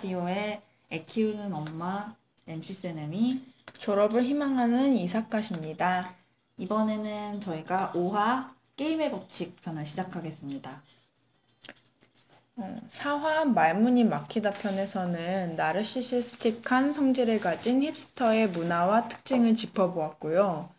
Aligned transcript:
라디오의 0.00 0.62
애 0.92 1.04
키우는 1.04 1.54
엄마 1.54 2.14
MC 2.46 2.72
세네미. 2.72 3.42
졸업을 3.78 4.24
희망하는 4.24 4.94
이사카십니다. 4.94 6.14
이번에는 6.56 7.40
저희가 7.40 7.92
5화 7.94 8.48
게임의 8.76 9.10
법칙 9.10 9.60
편을 9.60 9.84
시작하겠습니다. 9.84 10.82
어, 12.56 12.80
4화 12.88 13.52
말문이 13.52 14.04
막히다 14.04 14.52
편에서는 14.52 15.56
나르시시스틱한 15.56 16.94
성질을 16.94 17.40
가진 17.40 17.82
힙스터의 17.82 18.48
문화와 18.48 19.08
특징을 19.08 19.54
짚어보았고요. 19.54 20.70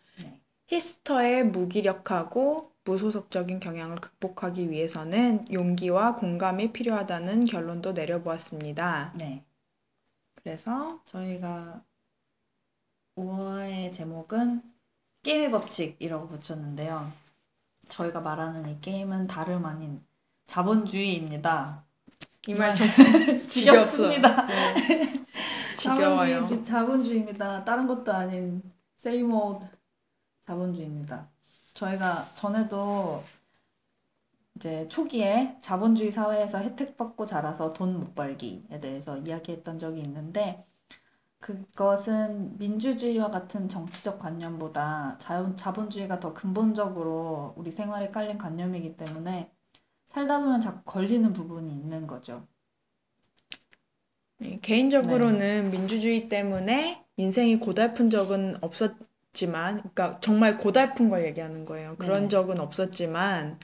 네. 0.72 0.78
힙스터의 0.80 1.44
무기력하고 1.48 2.62
무소속적인 2.84 3.60
경향을 3.60 3.96
극복하기 3.96 4.70
위해서는 4.70 5.44
용기와 5.52 6.16
공감이 6.16 6.72
필요하다는 6.72 7.44
결론도 7.44 7.92
내려보았습니다. 7.92 9.12
네. 9.16 9.44
그래서 10.34 11.00
저희가 11.04 11.82
5화의 13.16 13.92
제목은 13.92 14.62
게임의 15.22 15.50
법칙이라고 15.50 16.28
붙였는데요. 16.28 17.12
저희가 17.90 18.22
말하는 18.22 18.68
이 18.70 18.80
게임은 18.80 19.26
다름 19.26 19.66
아닌 19.66 20.02
자본주의입니다. 20.46 21.84
이말좀 22.46 22.86
지겹습니다. 23.46 24.46
네. 24.48 25.24
지겨워요. 25.76 26.34
자본주의, 26.36 26.64
자본주의입니다. 26.64 27.64
다른 27.64 27.86
것도 27.86 28.12
아닌 28.12 28.62
old 29.04 29.66
자본주의입니다. 30.42 31.28
저희가 31.74 32.28
전에도 32.34 33.22
이제 34.56 34.86
초기에 34.88 35.56
자본주의 35.60 36.10
사회에서 36.12 36.58
혜택 36.58 36.96
받고 36.96 37.26
자라서 37.26 37.72
돈 37.72 37.94
못 37.98 38.14
벌기에 38.14 38.80
대해서 38.80 39.16
이야기했던 39.18 39.78
적이 39.78 40.00
있는데 40.02 40.64
그것은 41.40 42.56
민주주의와 42.58 43.30
같은 43.30 43.68
정치적 43.68 44.20
관념보다 44.20 45.16
자, 45.18 45.52
자본주의가 45.56 46.20
더 46.20 46.32
근본적으로 46.32 47.54
우리 47.56 47.70
생활에 47.72 48.10
깔린 48.10 48.38
관념이기 48.38 48.96
때문에 48.96 49.50
살다 50.06 50.40
보면 50.40 50.60
자꾸 50.60 50.82
걸리는 50.84 51.32
부분이 51.32 51.72
있는 51.72 52.06
거죠. 52.06 52.46
네, 54.38 54.58
개인적으로는 54.60 55.70
민주주의 55.70 56.28
때문에 56.28 57.04
인생이 57.16 57.56
고달픈 57.58 58.10
적은 58.10 58.56
없었 58.62 58.92
지만, 59.32 59.76
그러니까 59.78 60.20
정말 60.20 60.58
고달픈 60.58 61.08
걸 61.08 61.24
얘기하는 61.26 61.64
거예요. 61.64 61.96
그런 61.98 62.24
네. 62.24 62.28
적은 62.28 62.60
없었지만, 62.60 63.58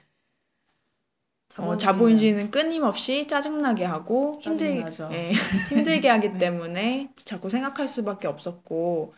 어, 1.57 1.77
자본주의는 1.77 2.51
끊임없이 2.51 3.27
짜증나게 3.27 3.85
하고 3.85 4.39
힘들, 4.41 4.91
짜증나죠. 4.91 5.11
예, 5.13 5.31
힘들게 5.69 6.09
하기 6.09 6.29
네. 6.35 6.39
때문에 6.39 7.13
자꾸 7.25 7.51
생각할 7.51 7.89
수밖에 7.89 8.29
없었고, 8.29 9.11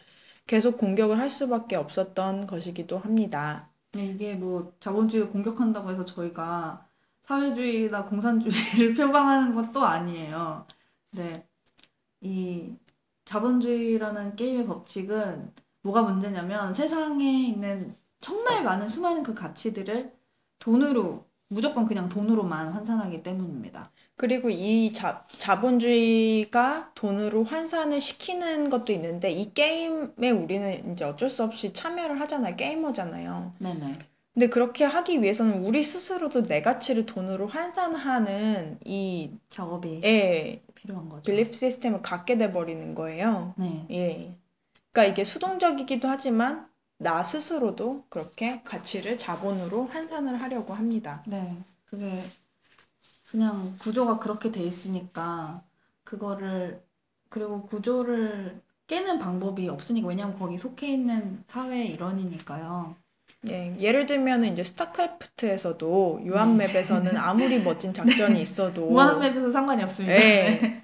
계속 0.46 0.78
공격을 0.78 1.18
할 1.18 1.30
수밖에 1.30 1.76
없었던 1.76 2.46
것이기도 2.46 2.98
합니다. 2.98 3.70
네, 3.92 4.06
이게 4.06 4.34
뭐 4.34 4.72
자본주의를 4.80 5.30
공격한다고 5.32 5.90
해서 5.90 6.04
저희가 6.04 6.88
사회주의나 7.26 8.04
공산주의를 8.04 8.94
표방하는 8.94 9.54
것도 9.54 9.84
아니에요. 9.84 10.66
네. 11.12 11.46
이 12.20 12.76
자본주의라는 13.24 14.36
게임의 14.36 14.66
법칙은 14.66 15.54
뭐가 15.82 16.02
문제냐면 16.02 16.74
세상에 16.74 17.24
있는 17.24 17.94
정말 18.20 18.62
많은 18.62 18.88
수많은 18.88 19.22
그 19.22 19.34
가치들을 19.34 20.12
돈으로 20.58 21.24
무조건 21.52 21.84
그냥 21.84 22.08
돈으로만 22.08 22.68
환산하기 22.68 23.24
때문입니다. 23.24 23.90
그리고 24.16 24.48
이 24.50 24.92
자, 24.92 25.24
자본주의가 25.26 26.92
돈으로 26.94 27.42
환산을 27.42 28.00
시키는 28.00 28.70
것도 28.70 28.92
있는데 28.92 29.32
이 29.32 29.52
게임에 29.52 30.30
우리는 30.30 30.92
이제 30.92 31.04
어쩔 31.04 31.28
수 31.28 31.42
없이 31.42 31.72
참여를 31.72 32.20
하잖아요. 32.20 32.54
게이머잖아요. 32.54 33.54
네네. 33.58 33.92
근데 34.32 34.46
그렇게 34.48 34.84
하기 34.84 35.22
위해서는 35.22 35.64
우리 35.66 35.82
스스로도 35.82 36.44
내 36.44 36.62
가치를 36.62 37.04
돈으로 37.04 37.48
환산하는 37.48 38.78
이 38.84 39.32
작업이 39.48 40.02
예, 40.04 40.62
필요한 40.76 41.08
거죠. 41.08 41.22
빌리프 41.22 41.52
시스템을 41.52 42.00
갖게 42.00 42.38
돼 42.38 42.52
버리는 42.52 42.94
거예요. 42.94 43.54
네. 43.56 43.86
예. 43.90 44.39
그러니까 44.92 45.12
이게 45.12 45.24
수동적이기도 45.24 46.08
하지만 46.08 46.68
나 46.98 47.22
스스로도 47.22 48.04
그렇게 48.08 48.62
가치를 48.62 49.16
자본으로 49.16 49.86
환산을 49.86 50.40
하려고 50.40 50.74
합니다. 50.74 51.22
네, 51.26 51.56
그게 51.86 52.22
그냥 53.30 53.76
구조가 53.78 54.18
그렇게 54.18 54.50
돼 54.50 54.62
있으니까 54.62 55.62
그거를 56.04 56.82
그리고 57.28 57.62
구조를 57.62 58.60
깨는 58.86 59.20
방법이 59.20 59.68
없으니까 59.68 60.08
왜냐면 60.08 60.36
거기 60.36 60.58
속해 60.58 60.88
있는 60.88 61.42
사회의 61.46 61.90
일원이니까요. 61.92 62.96
예, 63.48 63.74
예를 63.78 64.04
들면은 64.06 64.52
이제 64.52 64.64
스타크래프트에서도 64.64 66.20
유한맵에서는 66.24 67.16
아무리 67.16 67.62
멋진 67.62 67.94
작전이 67.94 68.42
있어도 68.42 68.88
무한맵에서 68.88 69.50
상관이 69.50 69.82
없습니다. 69.84 70.16
예, 70.16 70.82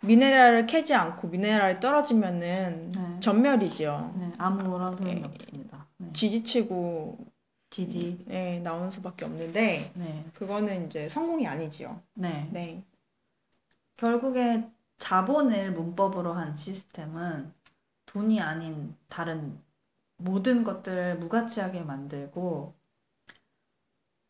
미네랄을 0.00 0.66
캐지 0.66 0.94
않고 0.94 1.28
미네랄이 1.28 1.78
떨어지면은 1.80 2.90
네. 2.94 2.99
전멸이죠. 3.20 4.10
네, 4.16 4.32
아무런 4.38 4.96
소용이 4.96 5.22
없습니다. 5.24 5.86
네. 5.98 6.12
지지치고 6.12 7.18
지지. 7.70 8.18
예, 8.30 8.58
나오는 8.60 8.90
수밖에 8.90 9.24
없는데 9.24 9.92
네, 9.94 10.24
그거는 10.34 10.86
이제 10.86 11.08
성공이 11.08 11.46
아니지요. 11.46 12.00
네. 12.14 12.48
네. 12.52 12.82
결국에 13.96 14.68
자본을 14.98 15.72
문법으로 15.72 16.32
한 16.32 16.56
시스템은 16.56 17.52
돈이 18.06 18.40
아닌 18.40 18.96
다른 19.08 19.60
모든 20.16 20.64
것들을 20.64 21.18
무가치하게 21.18 21.82
만들고, 21.82 22.74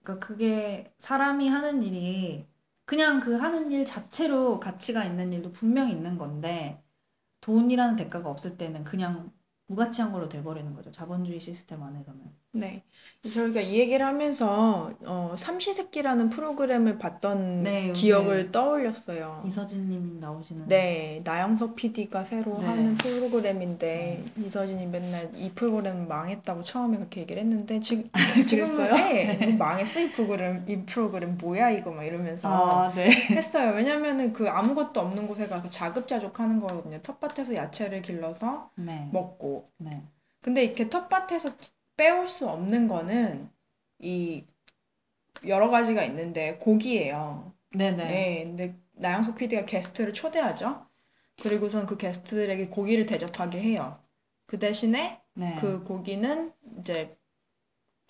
그러니까 0.02 0.26
그게 0.26 0.92
사람이 0.98 1.48
하는 1.48 1.82
일이 1.82 2.46
그냥 2.84 3.20
그 3.20 3.36
하는 3.36 3.70
일 3.72 3.84
자체로 3.84 4.60
가치가 4.60 5.04
있는 5.04 5.32
일도 5.32 5.52
분명히 5.52 5.92
있는 5.92 6.18
건데, 6.18 6.82
돈이라는 7.40 7.96
대가가 7.96 8.30
없을 8.30 8.56
때는 8.58 8.84
그냥 8.84 9.32
무가치한 9.66 10.12
걸로 10.12 10.28
돼버리는 10.28 10.72
거죠. 10.74 10.90
자본주의 10.90 11.40
시스템 11.40 11.82
안에서는. 11.82 12.39
네. 12.52 12.82
저희가 13.32 13.60
이 13.60 13.78
얘기를 13.78 14.04
하면서 14.04 14.90
어, 15.06 15.34
삼시세끼라는 15.36 16.30
프로그램을 16.30 16.98
봤던 16.98 17.62
네, 17.62 17.92
기억을 17.92 18.46
네. 18.46 18.50
떠올렸어요. 18.50 19.44
이서진님 19.46 20.18
나오시는. 20.20 20.66
네, 20.66 21.20
나영석 21.22 21.76
PD가 21.76 22.24
새로 22.24 22.58
네. 22.58 22.66
하는 22.66 22.94
프로그램인데 22.96 24.24
이서진이 24.38 24.86
맨날 24.86 25.30
이 25.36 25.50
프로그램 25.54 26.08
망했다고 26.08 26.62
처음에 26.62 26.96
그렇게 26.96 27.20
얘기를 27.20 27.42
했는데 27.42 27.78
지금 27.78 28.10
지금은 28.48 28.76
그랬어요? 28.76 28.94
네, 28.94 29.46
뭐 29.46 29.56
망했어 29.66 30.00
이 30.00 30.10
프로그램 30.10 30.64
이 30.66 30.82
프로그램 30.86 31.38
뭐야 31.38 31.70
이거 31.70 31.90
막 31.90 32.04
이러면서 32.04 32.48
아, 32.48 32.92
네. 32.94 33.10
했어요. 33.30 33.74
왜냐면은 33.76 34.32
그 34.32 34.48
아무것도 34.48 34.98
없는 34.98 35.26
곳에 35.26 35.46
가서 35.46 35.68
자급자족하는 35.70 36.58
거거든요. 36.58 36.98
텃밭에서 36.98 37.54
야채를 37.54 38.02
길러서 38.02 38.70
네. 38.76 39.08
먹고. 39.12 39.66
네. 39.76 40.02
근데 40.42 40.64
이렇게 40.64 40.88
텃밭에서 40.88 41.50
빼올 42.00 42.26
수 42.26 42.48
없는 42.48 42.88
거는 42.88 43.50
이 43.98 44.46
여러 45.46 45.68
가지가 45.68 46.02
있는데 46.04 46.56
고기예요. 46.56 47.52
네네. 47.76 48.04
네, 48.04 48.44
근데 48.46 48.74
나영석 48.92 49.34
PD가 49.36 49.66
게스트를 49.66 50.14
초대하죠. 50.14 50.86
그리고선 51.42 51.84
그 51.84 51.98
게스트들에게 51.98 52.68
고기를 52.68 53.04
대접하게 53.04 53.60
해요. 53.60 53.94
그 54.46 54.58
대신에 54.58 55.20
네. 55.34 55.54
그 55.60 55.84
고기는 55.84 56.52
이제 56.78 57.18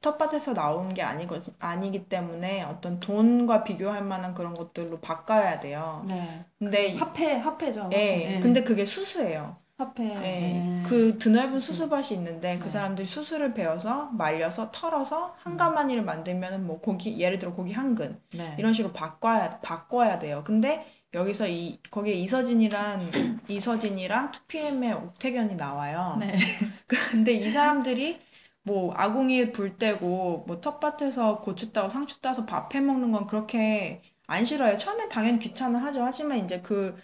텃밭에서 0.02 0.54
나온 0.54 0.88
게 0.94 1.02
아니거, 1.02 1.38
아니기 1.58 2.08
때문에 2.08 2.62
어떤 2.62 3.00
돈과 3.00 3.64
비교할 3.64 4.04
만한 4.04 4.34
그런 4.34 4.54
것들로 4.54 5.00
바꿔야 5.00 5.58
돼요. 5.58 6.04
네. 6.08 6.44
근데 6.60 6.87
이- 6.87 6.96
화폐, 6.96 7.34
화폐죠. 7.34 7.90
예, 7.92 8.26
화폐. 8.34 8.40
근데 8.40 8.62
그게 8.62 8.84
수수예요. 8.84 9.56
화폐. 9.80 10.04
예, 10.04 10.20
네. 10.20 10.82
그 10.82 11.18
드넓은 11.18 11.60
수수밭이 11.60 12.08
있는데 12.12 12.58
그 12.58 12.64
네. 12.64 12.70
사람들이 12.70 13.06
수수를 13.06 13.54
베어서 13.54 14.06
말려서 14.12 14.70
털어서 14.72 15.34
한 15.38 15.56
가마니를 15.56 16.04
만들면은 16.04 16.66
뭐 16.66 16.80
고기 16.80 17.18
예를 17.20 17.38
들어 17.38 17.52
고기 17.52 17.72
한 17.72 17.94
근 17.94 18.20
네. 18.32 18.54
이런 18.58 18.72
식으로 18.72 18.92
바꿔야 18.92 19.50
바꿔야 19.62 20.18
돼요. 20.18 20.42
근데 20.44 20.86
여기서 21.14 21.48
이 21.48 21.78
거기에 21.90 22.14
이서진이란 22.14 23.00
이서진이랑 23.48 24.30
2PM의 24.32 24.94
옥태견이 24.94 25.56
나와요. 25.56 26.16
네. 26.20 26.32
근데 27.10 27.32
이 27.32 27.50
사람들이 27.50 28.20
뭐 28.62 28.92
아궁이에 28.96 29.52
불 29.52 29.78
떼고 29.78 30.44
뭐 30.46 30.60
텃밭에서 30.60 31.40
고추 31.40 31.72
따고 31.72 31.88
상추 31.88 32.20
따서 32.20 32.46
밥 32.46 32.74
해 32.74 32.80
먹는 32.80 33.10
건 33.12 33.26
그렇게 33.26 34.02
안 34.26 34.44
싫어요. 34.44 34.76
처음엔 34.76 35.08
당연히 35.08 35.38
귀찮아 35.38 35.78
하죠. 35.86 36.02
하지만 36.04 36.38
이제 36.44 36.60
그 36.60 36.96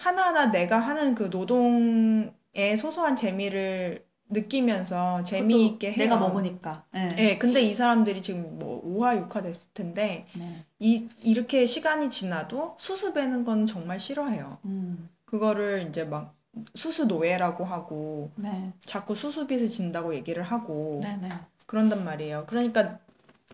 하나하나 0.00 0.46
내가 0.46 0.78
하는 0.78 1.14
그 1.14 1.24
노동의 1.24 2.76
소소한 2.76 3.16
재미를 3.16 4.02
느끼면서 4.30 5.22
재미있게 5.24 5.88
해요. 5.92 5.96
내가 5.98 6.16
먹으니까. 6.16 6.84
네. 6.92 7.14
예, 7.18 7.38
근데 7.38 7.60
이 7.60 7.74
사람들이 7.74 8.22
지금 8.22 8.58
뭐 8.58 8.82
5화, 8.82 9.28
6화 9.28 9.42
됐을 9.42 9.68
텐데 9.74 10.24
네. 10.36 10.64
이 10.78 11.06
이렇게 11.22 11.66
시간이 11.66 12.08
지나도 12.08 12.76
수습하는 12.78 13.44
건 13.44 13.66
정말 13.66 14.00
싫어해요. 14.00 14.48
음. 14.64 15.10
그거를 15.26 15.86
이제 15.88 16.04
막 16.04 16.34
수수 16.74 17.04
노예라고 17.04 17.64
하고 17.64 18.30
네. 18.36 18.72
자꾸 18.82 19.14
수수빚을 19.14 19.68
진다고 19.68 20.14
얘기를 20.14 20.42
하고 20.42 21.00
네, 21.02 21.16
네. 21.20 21.28
그런단 21.66 22.04
말이에요. 22.04 22.46
그러니까 22.46 22.98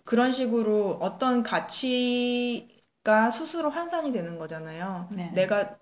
그런 0.05 0.31
식으로 0.31 0.99
어떤 1.01 1.43
가치가 1.43 3.31
스스로 3.31 3.71
환산이 3.71 4.13
되는 4.13 4.39
거잖아요. 4.39 5.09
네. 5.13 5.31
내가 5.35 5.77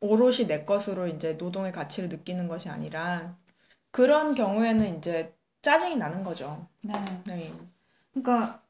오롯이 0.00 0.46
내 0.46 0.64
것으로 0.64 1.06
이제 1.08 1.34
노동의 1.34 1.72
가치를 1.72 2.08
느끼는 2.08 2.48
것이 2.48 2.68
아니라 2.68 3.36
그런 3.92 4.34
경우에는 4.34 4.98
이제 4.98 5.36
짜증이 5.62 5.96
나는 5.96 6.22
거죠. 6.22 6.68
네. 6.82 6.92
네. 7.26 7.52
그러니까 8.12 8.62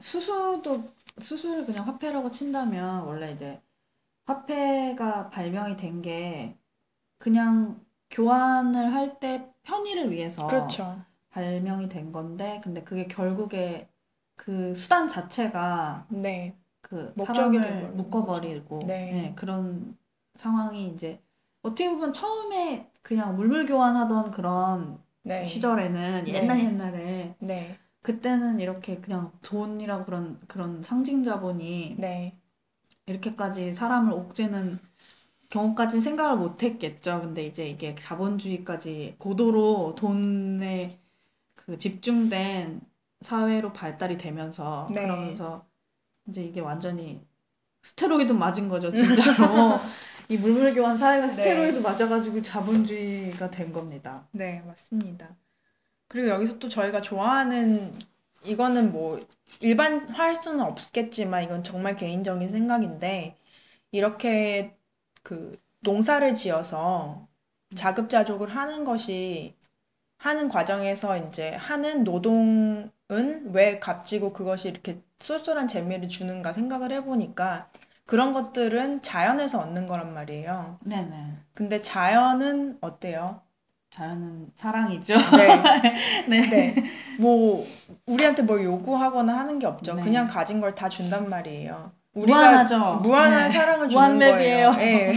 수수도 0.00 0.92
수수를 1.20 1.66
그냥 1.66 1.86
화폐라고 1.88 2.30
친다면 2.30 3.02
원래 3.04 3.32
이제 3.32 3.60
화폐가 4.26 5.30
발명이 5.30 5.76
된 5.76 6.02
게 6.02 6.56
그냥 7.18 7.84
교환을 8.10 8.92
할 8.94 9.18
때 9.20 9.52
편의를 9.62 10.10
위해서 10.12 10.46
그렇죠. 10.46 11.04
발명이 11.30 11.88
된 11.88 12.12
건데 12.12 12.60
근데 12.62 12.82
그게 12.84 13.06
결국에 13.06 13.88
그 14.36 14.74
수단 14.74 15.08
자체가 15.08 16.06
네. 16.10 16.56
그 16.80 17.14
사람을 17.18 17.92
묶어버리고. 17.92 18.80
네. 18.86 19.12
네, 19.12 19.34
그런 19.36 19.96
상황이 20.34 20.88
이제 20.88 21.20
어떻게 21.62 21.88
보면 21.90 22.12
처음에 22.12 22.90
그냥 23.02 23.36
물물 23.36 23.66
교환하던 23.66 24.30
그런 24.30 24.98
네. 25.22 25.44
시절에는 25.44 26.24
네. 26.24 26.34
옛날 26.34 26.60
옛날에 26.60 27.36
네. 27.38 27.78
그때는 28.02 28.58
이렇게 28.58 29.00
그냥 29.00 29.32
돈이라고 29.42 30.04
그런 30.04 30.40
그런 30.48 30.82
상징 30.82 31.22
자본이 31.22 31.96
네. 31.98 32.36
이렇게까지 33.06 33.74
사람을 33.74 34.12
옥죄는 34.12 34.78
경우까지 35.50 36.00
생각을 36.00 36.38
못 36.38 36.62
했겠죠. 36.62 37.20
근데 37.20 37.46
이제 37.46 37.68
이게 37.68 37.94
자본주의까지 37.94 39.16
고도로 39.18 39.94
돈에 39.96 40.90
그 41.54 41.78
집중된 41.78 42.80
사회로 43.20 43.72
발달이 43.72 44.18
되면서 44.18 44.86
네. 44.92 45.02
그러면서 45.02 45.66
이제 46.28 46.42
이게 46.42 46.60
완전히 46.60 47.20
스테로이드 47.82 48.32
맞은 48.32 48.68
거죠, 48.68 48.90
진짜로. 48.92 49.78
이 50.28 50.36
물물 50.36 50.74
교환 50.74 50.96
사회가 50.96 51.26
네. 51.26 51.32
스테로이드 51.32 51.78
맞아가지고 51.78 52.42
자본주의가 52.42 53.50
된 53.50 53.72
겁니다. 53.72 54.26
네, 54.32 54.62
맞습니다. 54.66 55.36
그리고 56.08 56.28
여기서 56.28 56.58
또 56.58 56.68
저희가 56.68 57.02
좋아하는 57.02 57.92
이거는 58.44 58.92
뭐 58.92 59.20
일반화할 59.60 60.36
수는 60.36 60.60
없겠지만 60.60 61.44
이건 61.44 61.62
정말 61.62 61.96
개인적인 61.96 62.48
생각인데 62.48 63.36
이렇게 63.92 64.76
그 65.22 65.56
농사를 65.80 66.34
지어서 66.34 67.28
자급자족을 67.74 68.48
하는 68.48 68.84
것이 68.84 69.54
하는 70.16 70.48
과정에서 70.48 71.16
이제 71.18 71.50
하는 71.54 72.04
노동은 72.04 72.90
왜 73.52 73.78
값지고 73.80 74.32
그것이 74.32 74.68
이렇게 74.68 75.00
쏠쏠한 75.18 75.68
재미를 75.68 76.08
주는가 76.08 76.52
생각을 76.52 76.92
해보니까 76.92 77.70
그런 78.12 78.34
것들은 78.34 79.00
자연에서 79.00 79.58
얻는 79.60 79.86
거란 79.86 80.12
말이에요. 80.12 80.78
네네. 80.82 81.32
근데 81.54 81.80
자연은 81.80 82.76
어때요? 82.82 83.40
자연은 83.90 84.50
사랑이죠. 84.54 85.14
네. 85.16 85.62
네. 86.28 86.40
네. 86.50 86.74
뭐 87.18 87.64
우리한테 88.04 88.42
뭘 88.42 88.62
요구하거나 88.64 89.34
하는 89.34 89.58
게 89.58 89.66
없죠. 89.66 89.94
네. 89.94 90.02
그냥 90.02 90.26
가진 90.26 90.60
걸 90.60 90.74
다 90.74 90.90
준단 90.90 91.30
말이에요. 91.30 91.90
우리가 92.12 92.38
무한하죠. 92.38 92.96
무한한 93.02 93.48
네. 93.48 93.50
사랑을 93.50 93.88
주는 93.88 94.02
무한맵이에요. 94.18 94.72
거예요. 94.72 94.86
예. 94.86 95.14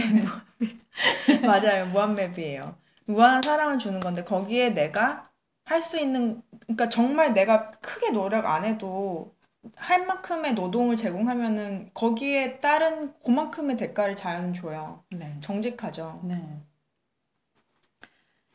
맞아요. 1.46 1.84
무한맵이에요. 1.88 2.76
무한한 3.08 3.42
사랑을 3.42 3.76
주는 3.76 4.00
건데 4.00 4.24
거기에 4.24 4.70
내가 4.70 5.22
할 5.66 5.82
수 5.82 5.98
있는 5.98 6.40
그러니까 6.60 6.88
정말 6.88 7.34
내가 7.34 7.70
크게 7.82 8.12
노력 8.12 8.46
안 8.46 8.64
해도 8.64 9.34
할 9.76 10.06
만큼의 10.06 10.54
노동을 10.54 10.96
제공하면은 10.96 11.90
거기에 11.94 12.60
따른 12.60 13.12
그만큼의 13.22 13.76
대가를 13.76 14.16
자연은 14.16 14.54
줘요. 14.54 15.04
네. 15.10 15.36
정직하죠. 15.40 16.20
네. 16.24 16.62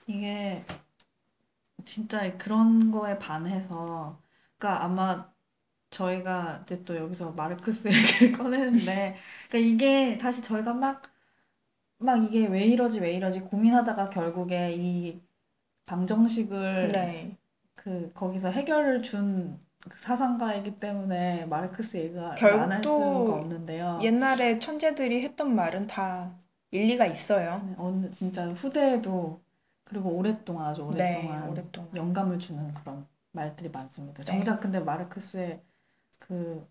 이게 0.07 0.61
진짜 1.85 2.37
그런 2.37 2.91
거에 2.91 3.17
반해서, 3.17 4.21
그러니까 4.57 4.83
아마 4.83 5.31
저희가 5.89 6.61
이제 6.63 6.83
또 6.85 6.95
여기서 6.95 7.31
마르크스 7.31 7.89
얘기를 7.91 8.37
꺼내는데, 8.37 9.17
그러니까 9.49 9.57
이게 9.57 10.17
다시 10.17 10.41
저희가 10.41 10.73
막, 10.73 11.03
막 11.97 12.23
이게 12.23 12.47
왜 12.47 12.65
이러지 12.65 13.01
왜 13.01 13.13
이러지 13.13 13.41
고민하다가 13.41 14.09
결국에 14.09 14.73
이 14.75 15.21
방정식을 15.85 16.89
네. 16.93 17.37
그 17.75 18.11
거기서 18.13 18.49
해결을 18.51 19.01
준그 19.01 19.70
사상가이기 19.95 20.79
때문에 20.79 21.45
마르크스 21.45 21.97
얘기가 21.97 22.35
안할또 22.39 23.25
수가 23.25 23.39
없는데요. 23.39 23.99
옛날에 24.03 24.59
천재들이 24.59 25.23
했던 25.23 25.55
말은 25.55 25.87
다 25.87 26.37
일리가 26.71 27.05
있어요. 27.05 27.61
네, 27.65 27.75
어느 27.77 28.11
진짜 28.11 28.47
후대에도 28.51 29.41
그리고 29.83 30.11
오랫동안 30.11 30.67
아주 30.67 30.89
네, 30.93 31.15
오랫동안 31.15 31.49
오랫동안. 31.49 31.89
영감을 31.95 32.39
주는 32.39 32.73
그런 32.73 33.05
말들이 33.31 33.69
많습니다. 33.69 34.23
네. 34.23 34.25
정작 34.25 34.59
근데 34.59 34.79
마르크스의 34.79 35.61
그, 36.19 36.65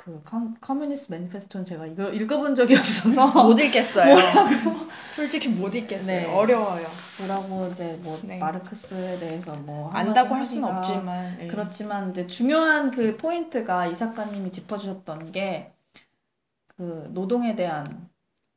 그 0.00 0.20
커, 0.24 0.40
Communist 0.60 1.12
Manifesto는 1.12 1.66
제가 1.66 1.86
이거 1.86 2.08
읽어본 2.08 2.54
적이 2.54 2.76
없어서 2.76 3.26
못 3.44 3.60
읽겠어요. 3.60 4.16
솔직히 5.14 5.48
못 5.48 5.74
읽겠어요. 5.74 6.06
네. 6.06 6.34
어려워요. 6.34 6.86
뭐라고 7.18 7.68
이제 7.72 7.98
뭐 8.02 8.18
네. 8.22 8.38
마르크스에 8.38 9.18
대해서 9.18 9.52
뭐 9.58 9.90
안다고 9.90 10.34
할 10.34 10.44
수는 10.44 10.64
없지만. 10.64 11.36
예. 11.40 11.46
그렇지만 11.48 12.10
이제 12.10 12.26
중요한 12.26 12.90
그 12.90 13.16
포인트가 13.16 13.86
이 13.86 13.96
작가님이 13.96 14.50
짚어주셨던 14.50 15.32
게 15.32 15.72
그 16.80 17.10
노동에 17.12 17.54
대한 17.54 18.08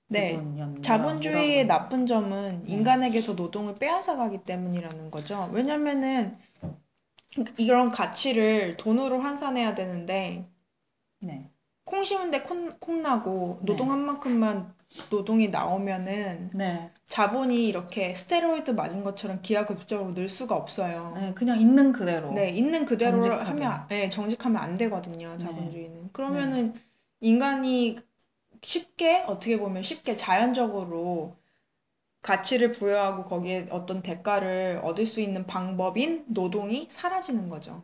네. 0.08 0.42
자본주의의 0.82 1.68
나쁜 1.68 2.06
점은 2.06 2.62
네. 2.64 2.72
인간에게서 2.72 3.34
노동을 3.34 3.74
빼앗아 3.74 4.16
가기 4.16 4.46
때문이라는 4.46 5.12
거죠. 5.12 5.50
왜냐면은 5.52 6.38
이런 7.58 7.90
가치를 7.90 8.78
돈으로 8.78 9.20
환산해야 9.20 9.76
되는데 9.76 10.48
네. 11.24 11.50
콩 11.86 12.04
심은데 12.04 12.42
콩, 12.42 12.70
콩 12.80 13.02
나고 13.02 13.58
네. 13.62 13.72
노동한 13.72 14.06
만큼만 14.06 14.74
노동이 15.10 15.50
나오면은 15.50 16.52
네. 16.54 16.92
자본이 17.08 17.68
이렇게 17.68 18.14
스테로이드 18.14 18.72
맞은 18.72 19.04
것처럼 19.04 19.42
기하급수적으로 19.42 20.14
늘 20.14 20.30
수가 20.30 20.56
없어요. 20.56 21.14
네, 21.16 21.34
그냥 21.34 21.60
있는 21.60 21.92
그대로. 21.92 22.32
네, 22.32 22.50
있는 22.50 22.86
그대로 22.86 23.22
정직하게. 23.22 23.64
하면, 23.64 23.88
네, 23.90 24.10
정직하면 24.10 24.62
안 24.62 24.76
되거든요, 24.76 25.32
네. 25.32 25.38
자본주의는. 25.38 26.12
그러면은 26.14 26.74
인간이 27.20 27.98
쉽게, 28.62 29.24
어떻게 29.28 29.60
보면 29.60 29.84
쉽게 29.84 30.16
자연적으로 30.16 31.32
가치를 32.22 32.72
부여하고 32.72 33.26
거기에 33.26 33.68
어떤 33.70 34.02
대가를 34.02 34.80
얻을 34.84 35.06
수 35.06 35.20
있는 35.20 35.46
방법인 35.46 36.24
노동이 36.28 36.88
사라지는 36.90 37.50
거죠. 37.50 37.84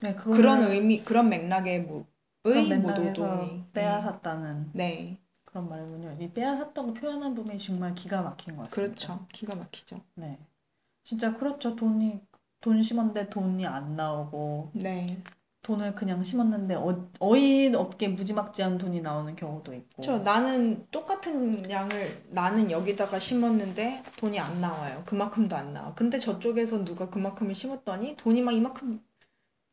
네, 0.00 0.14
그거를 0.14 0.36
그런 0.36 0.62
의미, 0.62 1.00
그런 1.00 1.28
맥락의 1.28 1.82
뭐, 1.82 2.06
맥락에서 2.44 3.02
노동이. 3.02 3.64
빼앗았다는 3.72 4.70
네, 4.72 5.18
그런 5.44 5.68
말이군요. 5.68 6.16
이 6.20 6.30
빼앗았다고 6.30 6.94
표현한 6.94 7.34
부분이 7.34 7.58
정말 7.58 7.94
기가 7.94 8.22
막힌 8.22 8.56
것 8.56 8.64
같습니다. 8.64 8.94
그렇죠. 8.94 9.26
기가 9.32 9.54
막히죠. 9.54 10.00
네. 10.14 10.38
진짜 11.04 11.32
그렇죠. 11.32 11.76
돈이 11.76 12.20
돈 12.60 12.82
심었는데 12.82 13.28
돈이 13.28 13.66
안 13.66 13.96
나오고 13.96 14.70
네. 14.74 15.22
돈을 15.62 15.94
그냥 15.94 16.24
심었는데 16.24 16.74
어, 16.74 17.08
어이없게 17.20 18.08
무지막지한 18.08 18.78
돈이 18.78 19.00
나오는 19.00 19.36
경우도 19.36 19.74
있고. 19.74 20.02
저 20.02 20.18
나는 20.18 20.86
똑같은 20.90 21.70
양을 21.70 22.24
나는 22.30 22.70
여기다가 22.70 23.20
심었는데 23.20 24.02
돈이 24.16 24.40
안 24.40 24.58
나와요. 24.58 25.02
그만큼도 25.06 25.54
안 25.54 25.72
나와. 25.72 25.94
근데 25.94 26.18
저쪽에서 26.18 26.84
누가 26.84 27.08
그만큼을 27.08 27.54
심었더니 27.54 28.16
돈이 28.16 28.40
막 28.42 28.52
이만큼 28.52 29.00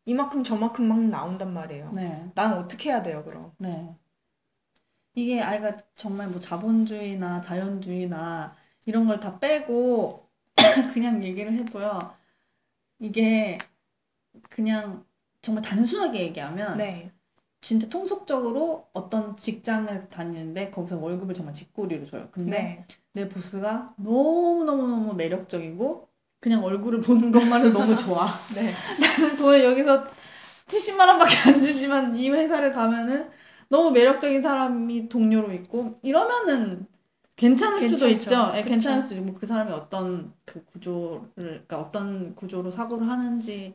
이만큼 0.09 0.43
저만큼 0.43 0.87
막 0.87 0.99
나온단 0.99 1.53
말이에요. 1.53 1.91
네. 1.93 2.31
난 2.33 2.53
어떻게 2.53 2.89
해야 2.89 3.03
돼요, 3.03 3.23
그럼? 3.23 3.53
네. 3.59 3.95
이게 5.13 5.39
아이가 5.41 5.77
정말 5.95 6.29
뭐 6.29 6.39
자본주의나 6.39 7.41
자연주의나 7.41 8.55
이런 8.87 9.05
걸 9.05 9.19
다 9.19 9.37
빼고 9.39 10.27
그냥 10.95 11.23
얘기를 11.23 11.53
해도요. 11.53 11.99
이게 12.99 13.59
그냥 14.49 15.05
정말 15.43 15.63
단순하게 15.63 16.21
얘기하면 16.21 16.77
네. 16.77 17.11
진짜 17.61 17.87
통속적으로 17.87 18.87
어떤 18.93 19.37
직장을 19.37 20.09
다니는데 20.09 20.71
거기서 20.71 20.97
월급을 20.97 21.35
정말 21.35 21.53
쥐꼬리로 21.53 22.05
줘요. 22.05 22.29
근데 22.31 22.51
네. 22.51 22.85
내 23.13 23.29
보스가 23.29 23.93
너무너무너무 23.97 25.13
매력적이고 25.13 26.08
그냥 26.39 26.63
얼굴을 26.63 27.01
보는 27.01 27.31
것만으로 27.31 27.71
너무 27.71 27.95
좋아. 27.97 28.27
네. 28.55 28.71
돈을 29.37 29.63
여기서 29.63 30.07
70만 30.67 31.07
원밖에 31.07 31.35
안 31.49 31.61
주지만 31.61 32.15
이 32.15 32.29
회사를 32.29 32.71
가면은 32.73 33.29
너무 33.69 33.91
매력적인 33.91 34.41
사람이 34.41 35.09
동료로 35.09 35.53
있고 35.53 35.99
이러면은 36.01 36.87
괜찮을 37.35 37.79
수도 37.81 38.07
괜찮죠. 38.07 38.51
있죠. 38.51 38.51
예. 38.55 38.63
괜찮을 38.63 39.01
수도 39.01 39.15
있고 39.21 39.33
그 39.33 39.45
사람이 39.45 39.71
어떤 39.71 40.33
그 40.45 40.63
구조를 40.65 41.29
그러니까 41.37 41.79
어떤 41.81 42.35
구조로 42.35 42.71
사고를 42.71 43.07
하는지에 43.09 43.73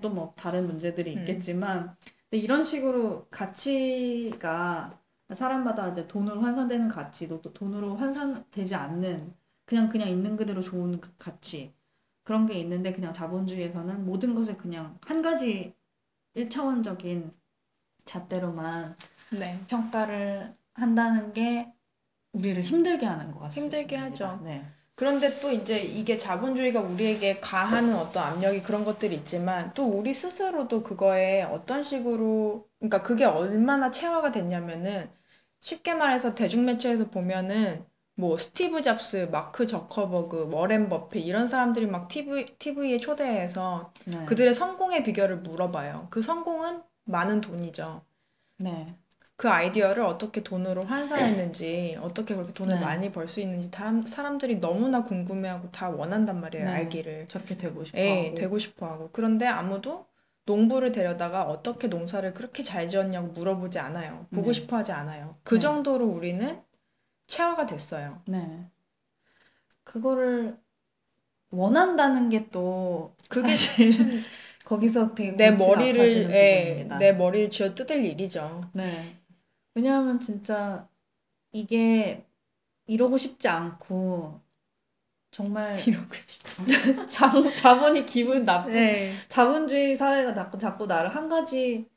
또 0.00 0.10
뭐 0.10 0.34
다른 0.36 0.66
문제들이 0.66 1.14
음. 1.14 1.18
있겠지만 1.18 1.96
근데 2.30 2.42
이런 2.42 2.64
식으로 2.64 3.26
가치가 3.30 4.98
사람마다 5.32 5.88
이제 5.88 6.06
돈으로 6.08 6.40
환산되는 6.42 6.88
가치도 6.88 7.42
또 7.42 7.52
돈으로 7.52 7.96
환산되지 7.96 8.74
않는 8.74 9.34
그냥 9.64 9.88
그냥 9.88 10.08
있는 10.08 10.36
그대로 10.36 10.60
좋은 10.62 11.00
그 11.00 11.10
가치 11.18 11.72
그런 12.24 12.46
게 12.46 12.54
있는데 12.54 12.92
그냥 12.92 13.12
자본주의에서는 13.12 14.04
모든 14.04 14.34
것을 14.34 14.56
그냥 14.56 14.98
한 15.02 15.22
가지 15.22 15.74
일차원적인 16.34 17.30
잣대로만 18.04 18.96
네. 19.30 19.60
평가를 19.68 20.54
한다는 20.74 21.32
게 21.32 21.72
우리를 22.32 22.62
힘들게 22.62 23.06
하는 23.06 23.30
것 23.30 23.40
같습니다. 23.40 23.78
힘들게 23.78 23.96
하죠. 23.96 24.40
네. 24.44 24.64
그런데 24.94 25.40
또 25.40 25.50
이제 25.50 25.80
이게 25.80 26.16
자본주의가 26.16 26.80
우리에게 26.80 27.40
가하는 27.40 27.94
어떤 27.96 28.24
압력이 28.24 28.62
그런 28.62 28.84
것들이 28.84 29.16
있지만 29.16 29.72
또 29.74 29.86
우리 29.86 30.14
스스로도 30.14 30.82
그거에 30.82 31.42
어떤 31.42 31.82
식으로 31.82 32.68
그러니까 32.78 33.02
그게 33.02 33.24
얼마나 33.24 33.90
체화가 33.90 34.30
됐냐면은 34.30 35.10
쉽게 35.60 35.94
말해서 35.94 36.34
대중매체에서 36.34 37.08
보면은 37.10 37.84
뭐 38.14 38.38
스티브 38.38 38.82
잡스, 38.82 39.28
마크 39.30 39.66
저커버그, 39.66 40.50
워렌 40.52 40.88
버핏 40.88 41.26
이런 41.26 41.46
사람들이 41.46 41.86
막 41.86 42.08
TV, 42.08 42.46
TV에 42.58 42.98
초대해서 42.98 43.92
네. 44.06 44.24
그들의 44.26 44.54
성공의 44.54 45.02
비결을 45.04 45.38
물어봐요. 45.40 46.08
그 46.10 46.22
성공은 46.22 46.82
많은 47.04 47.40
돈이죠. 47.40 48.02
네. 48.58 48.86
그 49.36 49.48
아이디어를 49.50 50.02
어떻게 50.04 50.42
돈으로 50.42 50.84
환산했는지, 50.84 51.98
어떻게 52.00 52.34
그렇게 52.34 52.52
돈을 52.54 52.76
네. 52.76 52.80
많이 52.80 53.10
벌 53.12 53.28
수 53.28 53.40
있는지 53.40 53.68
사람, 53.72 54.02
사람들이 54.06 54.56
너무나 54.60 55.02
궁금해하고 55.04 55.70
다 55.72 55.90
원한단 55.90 56.40
말이에요, 56.40 56.64
네. 56.64 56.70
알기를. 56.70 57.26
저렇게 57.26 57.56
되고 57.56 57.84
싶어. 57.84 57.98
예, 58.00 58.08
하고. 58.08 58.34
되고 58.34 58.58
싶어 58.58 58.86
하고. 58.86 59.10
그런데 59.12 59.46
아무도 59.46 60.06
농부를 60.46 60.92
데려다가 60.92 61.44
어떻게 61.44 61.88
농사를 61.88 62.32
그렇게 62.34 62.62
잘 62.62 62.88
지었냐고 62.88 63.28
물어보지 63.28 63.78
않아요. 63.78 64.26
보고 64.32 64.52
네. 64.52 64.52
싶어 64.52 64.76
하지 64.76 64.92
않아요. 64.92 65.38
그 65.44 65.56
네. 65.56 65.60
정도로 65.60 66.06
우리는 66.06 66.62
체화가 67.32 67.66
됐어요. 67.66 68.22
네. 68.26 68.66
그거를 69.84 70.58
원한다는 71.50 72.28
게 72.28 72.48
또 72.50 73.14
그게 73.28 73.54
사실 73.54 73.92
참 73.92 74.10
거기서 74.64 75.14
되게 75.14 75.32
내 75.32 75.50
머리를, 75.50 76.30
예. 76.30 76.86
내 76.98 77.12
머리를 77.12 77.50
쥐어 77.50 77.74
뜯을 77.74 78.04
일이죠. 78.04 78.70
네. 78.74 78.84
왜냐하면 79.74 80.20
진짜 80.20 80.88
이게 81.52 82.26
이러고 82.86 83.18
싶지 83.18 83.48
않고 83.48 84.40
정말 85.30 85.74
이러고 85.88 86.14
싶죠. 86.14 87.06
자본, 87.08 87.52
자본이 87.52 88.06
기분 88.06 88.44
나쁜 88.44 88.72
네. 88.72 89.14
자본주의 89.28 89.96
사회가 89.96 90.34
자꾸 90.34 90.58
자꾸 90.58 90.86
나를 90.86 91.14
한 91.14 91.28
가지 91.28 91.88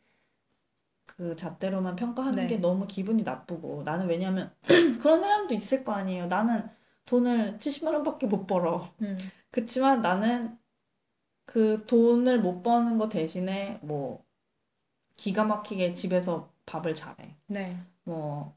그 1.18 1.36
잣대로만 1.36 1.96
평가하는 1.96 2.44
네. 2.44 2.48
게 2.48 2.58
너무 2.58 2.88
기분이 2.88 3.24
나쁘고 3.24 3.84
나는 3.84 4.08
왜냐면 4.08 4.52
그런 5.02 5.22
사람도 5.22 5.54
있을 5.54 5.84
거 5.84 5.94
아니에요. 5.94 6.28
나는 6.28 6.68
돈을 7.06 7.58
70만 7.60 7.94
원밖에 7.94 8.28
못 8.28 8.46
벌어. 8.46 8.84
음. 9.02 9.18
그치만 9.52 10.02
나는 10.02 10.58
그 11.46 11.86
돈을 11.86 12.42
못 12.42 12.64
버는 12.64 12.98
거 12.98 13.08
대신에 13.08 13.80
뭐 13.82 14.26
기가 15.16 15.46
막히게 15.46 15.94
집에서 15.94 16.50
밥을 16.66 16.94
잘해. 16.96 17.36
네. 17.48 17.78
뭐 18.04 18.54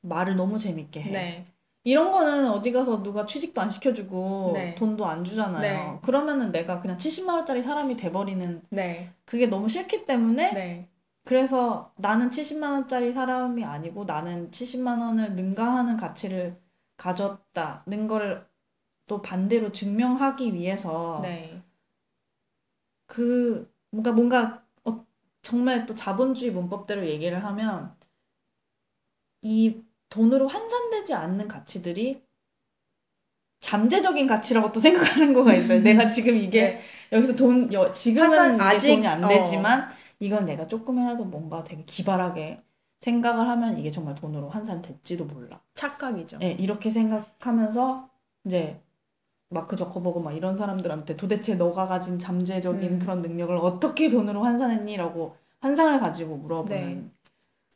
말을 0.00 0.34
너무 0.36 0.58
재밌게 0.58 1.02
해. 1.02 1.10
네. 1.10 1.44
이런 1.84 2.10
거는 2.10 2.50
어디 2.50 2.72
가서 2.72 3.02
누가 3.02 3.26
취직도 3.26 3.60
안 3.60 3.68
시켜주고 3.68 4.52
네. 4.54 4.74
돈도 4.74 5.04
안 5.06 5.22
주잖아요. 5.22 5.60
네. 5.60 5.98
그러면은 6.02 6.50
내가 6.50 6.80
그냥 6.80 6.96
70만 6.96 7.34
원짜리 7.34 7.62
사람이 7.62 7.96
돼버리는 7.96 8.62
네. 8.70 9.10
그게 9.26 9.46
너무 9.46 9.68
싫기 9.68 10.06
때문에 10.06 10.52
네. 10.54 10.88
그래서 11.24 11.92
나는 11.96 12.28
70만 12.28 12.70
원짜리 12.72 13.12
사람이 13.12 13.64
아니고 13.64 14.04
나는 14.04 14.50
70만 14.50 15.00
원을 15.00 15.34
능가하는 15.34 15.96
가치를 15.96 16.60
가졌다는 16.96 18.06
거를 18.06 18.46
또 19.06 19.20
반대로 19.22 19.72
증명하기 19.72 20.52
위해서 20.54 21.20
네. 21.22 21.62
그 23.06 23.70
뭔가 23.90 24.12
뭔가 24.12 24.62
어, 24.84 25.04
정말 25.42 25.86
또 25.86 25.94
자본주의 25.94 26.52
문법대로 26.52 27.06
얘기를 27.06 27.42
하면 27.44 27.94
이 29.42 29.82
돈으로 30.10 30.46
환산되지 30.48 31.14
않는 31.14 31.48
가치들이 31.48 32.22
잠재적인 33.60 34.26
가치라고 34.26 34.72
또 34.72 34.80
생각하는 34.80 35.32
거가 35.32 35.54
있어요. 35.54 35.80
내가 35.80 36.06
지금 36.06 36.36
이게 36.36 36.74
네. 36.74 36.80
여기서 37.12 37.34
돈 37.34 37.72
여, 37.72 37.90
지금은 37.92 38.54
이게 38.56 38.62
아직- 38.62 38.94
돈이 38.94 39.06
안 39.06 39.24
어. 39.24 39.28
되지만 39.28 39.88
이건 40.20 40.44
내가 40.46 40.66
조금이라도 40.66 41.24
뭔가 41.24 41.64
되게 41.64 41.84
기발하게 41.84 42.62
생각을 43.00 43.48
하면 43.48 43.76
이게 43.78 43.90
정말 43.90 44.14
돈으로 44.14 44.48
환산될지도 44.48 45.26
몰라. 45.26 45.60
착각이죠. 45.74 46.38
예, 46.42 46.52
이렇게 46.52 46.90
생각하면서 46.90 48.08
이제 48.44 48.80
마크 49.48 49.76
저커버그 49.76 50.20
막 50.20 50.32
이런 50.32 50.56
사람들한테 50.56 51.16
도대체 51.16 51.54
너가 51.54 51.86
가진 51.86 52.18
잠재적인 52.18 52.94
음. 52.94 52.98
그런 52.98 53.20
능력을 53.22 53.54
어떻게 53.56 54.08
돈으로 54.08 54.42
환산했니라고 54.42 55.36
환상을 55.60 55.98
가지고 56.00 56.36
물어보는 56.38 57.04
네. 57.04 57.10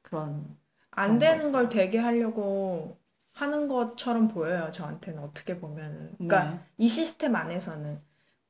그런 0.02 0.56
안 0.90 1.18
되는 1.18 1.52
걸. 1.52 1.68
되게 1.68 1.98
하려고 1.98 2.96
하는 3.32 3.68
것처럼 3.68 4.28
보여요, 4.28 4.70
저한테는 4.72 5.22
어떻게 5.22 5.58
보면은. 5.58 6.12
그러니까 6.18 6.50
네. 6.50 6.60
이 6.78 6.88
시스템 6.88 7.36
안에서는. 7.36 7.98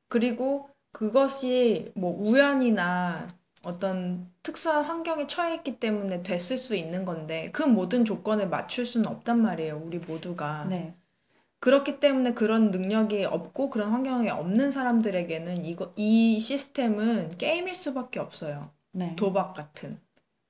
그리고 0.07 0.69
그것이 0.91 1.91
뭐 1.95 2.11
우연이나 2.19 3.27
어떤 3.63 4.31
특수한 4.43 4.85
환경에 4.85 5.27
처해 5.27 5.55
있기 5.55 5.79
때문에 5.79 6.23
됐을 6.23 6.57
수 6.57 6.75
있는 6.75 7.05
건데 7.05 7.49
그 7.51 7.63
모든 7.63 8.05
조건을 8.05 8.47
맞출 8.49 8.85
수는 8.85 9.07
없단 9.07 9.41
말이에요, 9.41 9.81
우리 9.83 9.99
모두가. 9.99 10.65
네. 10.69 10.95
그렇기 11.59 11.99
때문에 11.99 12.33
그런 12.33 12.71
능력이 12.71 13.25
없고 13.25 13.69
그런 13.69 13.91
환경이 13.91 14.29
없는 14.29 14.71
사람들에게는 14.71 15.65
이거 15.65 15.91
이 15.97 16.39
시스템은 16.39 17.37
게임일 17.37 17.75
수밖에 17.75 18.19
없어요. 18.21 18.61
네. 18.91 19.13
도박 19.17 19.53
같은. 19.53 19.97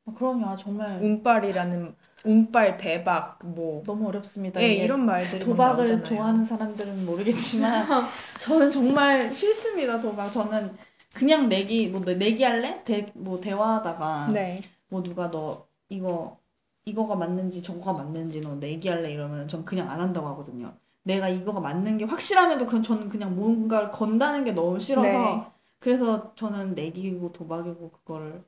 어, 0.06 0.14
그럼요. 0.14 0.56
정말 0.56 1.00
운빨이라는 1.02 1.96
운빨 2.26 2.78
대박 2.78 3.40
뭐 3.44 3.82
너무 3.86 4.08
어렵습니다. 4.08 4.62
예, 4.62 4.74
이런 4.74 5.06
말들이 5.06 5.40
막 5.40 5.46
도박을. 5.46 6.04
좋아하는 6.04 6.46
사람들은 6.46 7.06
모르겠지만 7.06 7.86
저는 8.40 8.70
정말 8.70 9.34
싫습니다. 9.34 10.00
도박. 10.00 10.30
저는 10.30 10.76
그냥 11.14 11.50
내기 11.50 11.90
뭐 11.90 12.02
내기 12.02 12.44
할래? 12.44 12.84
대, 12.84 13.08
뭐 13.16 13.40
대화하다가 13.40 14.30
네. 14.32 14.62
뭐 14.88 15.04
누가 15.04 15.30
너 15.32 15.68
이거 15.90 16.38
이거가 16.86 17.16
맞는지 17.16 17.62
저거가 17.62 17.94
맞는지 17.94 18.42
너 18.42 18.56
내기할래 18.56 19.12
이러면 19.12 19.48
전 19.48 19.66
그냥 19.66 19.90
안 19.90 20.00
한다고 20.00 20.28
하거든요. 20.30 20.76
내가 21.04 21.30
이거가 21.30 21.60
맞는 21.60 21.98
게 21.98 22.06
확실함에도 22.06 22.66
그 22.66 22.82
저는 22.82 23.10
그냥 23.10 23.36
뭔가를 23.36 23.92
건다는 23.92 24.44
게 24.44 24.52
너무 24.52 24.80
싫어서 24.80 25.08
네. 25.08 25.46
그래서 25.80 26.34
저는 26.36 26.76
내기고 26.76 27.32
도박이고 27.32 27.92
그거를 27.92 28.44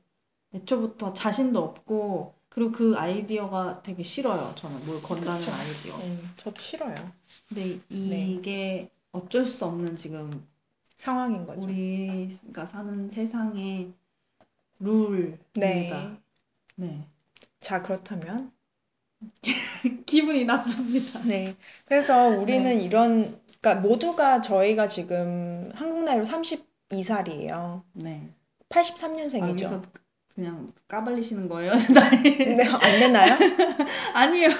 애초부터 0.54 1.12
자신도 1.14 1.58
없고 1.58 2.34
그리고 2.48 2.70
그 2.72 2.94
아이디어가 2.96 3.82
되게 3.82 4.02
싫어요. 4.02 4.52
저는 4.54 4.84
뭘 4.84 5.00
건다는 5.02 5.40
그쵸. 5.40 5.52
아이디어. 5.52 5.96
음, 5.96 6.30
저도 6.36 6.60
싫어요. 6.60 6.94
근데 7.48 7.78
네. 7.88 8.26
이게 8.26 8.90
어쩔 9.12 9.44
수 9.44 9.64
없는 9.64 9.96
지금 9.96 10.46
상황인 11.02 11.44
거죠. 11.44 11.62
우리가 11.62 12.64
사는 12.64 13.10
세상의 13.10 13.92
룰입니다. 14.78 15.40
네. 15.56 16.16
네. 16.76 17.04
자, 17.58 17.82
그렇다면 17.82 18.52
기분이 20.06 20.44
나쁩니다. 20.44 21.18
네. 21.24 21.56
그래서 21.86 22.28
우리는 22.28 22.78
네. 22.78 22.84
이런 22.84 23.36
그러니까 23.60 23.88
모두가 23.88 24.40
저희가 24.42 24.86
지금 24.86 25.72
한국 25.74 26.04
나이로 26.04 26.24
32살이에요. 26.24 27.82
네. 27.94 28.28
83년생이죠. 28.68 29.48
여기서 29.48 29.82
그냥 30.36 30.68
까발리시는 30.86 31.48
거예요? 31.48 31.72
네, 32.22 32.64
안 32.64 32.80
되나요? 32.80 33.36
아니에요. 34.14 34.50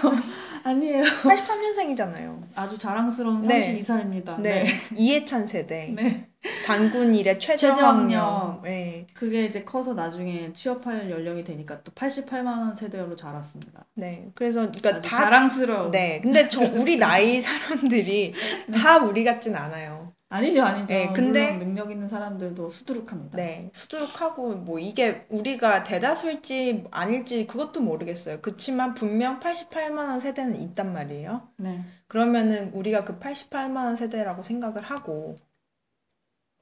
아니에요. 0.64 1.04
83년생이잖아요. 1.04 2.42
아주 2.56 2.76
자랑스러운 2.76 3.42
네. 3.42 3.60
32살입니다. 3.60 4.40
네. 4.40 4.66
이해찬 4.96 5.46
세대. 5.46 5.94
네. 5.94 6.31
단군 6.64 7.14
일의 7.14 7.38
최저학력. 7.38 8.62
네. 8.62 9.06
그게 9.14 9.44
이제 9.44 9.64
커서 9.64 9.94
나중에 9.94 10.52
취업할 10.52 11.10
연령이 11.10 11.44
되니까 11.44 11.82
또 11.82 11.92
88만 11.92 12.46
원 12.46 12.74
세대로 12.74 13.14
자랐습니다. 13.16 13.84
네. 13.94 14.30
그래서 14.34 14.70
그러니까 14.70 15.00
다 15.00 15.16
자랑스러운. 15.16 15.90
네. 15.90 16.20
근데 16.22 16.48
저 16.48 16.62
우리 16.62 16.96
나이 16.96 17.40
사람들이 17.40 18.32
다 18.72 18.98
우리 18.98 19.24
같진 19.24 19.54
않아요. 19.56 20.12
아니죠, 20.28 20.62
아니죠. 20.62 20.86
네, 20.86 21.12
근데- 21.12 21.58
능력 21.58 21.90
있는 21.90 22.08
사람들도 22.08 22.70
수두룩합니다. 22.70 23.36
네, 23.36 23.68
수두룩하고 23.74 24.54
뭐 24.56 24.78
이게 24.78 25.26
우리가 25.28 25.84
대다수일지 25.84 26.84
아닐지 26.90 27.46
그것도 27.46 27.82
모르겠어요. 27.82 28.38
그치만 28.40 28.94
분명 28.94 29.40
88만 29.40 29.98
원 29.98 30.20
세대는 30.20 30.56
있단 30.58 30.94
말이에요. 30.94 31.48
네. 31.58 31.82
그러면은 32.08 32.70
우리가 32.72 33.04
그 33.04 33.18
88만 33.18 33.76
원 33.84 33.94
세대라고 33.96 34.42
생각을 34.42 34.80
하고 34.82 35.36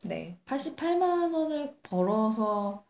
네. 0.04 0.38
88만 0.46 1.34
원을 1.34 1.76
벌어서 1.82 2.84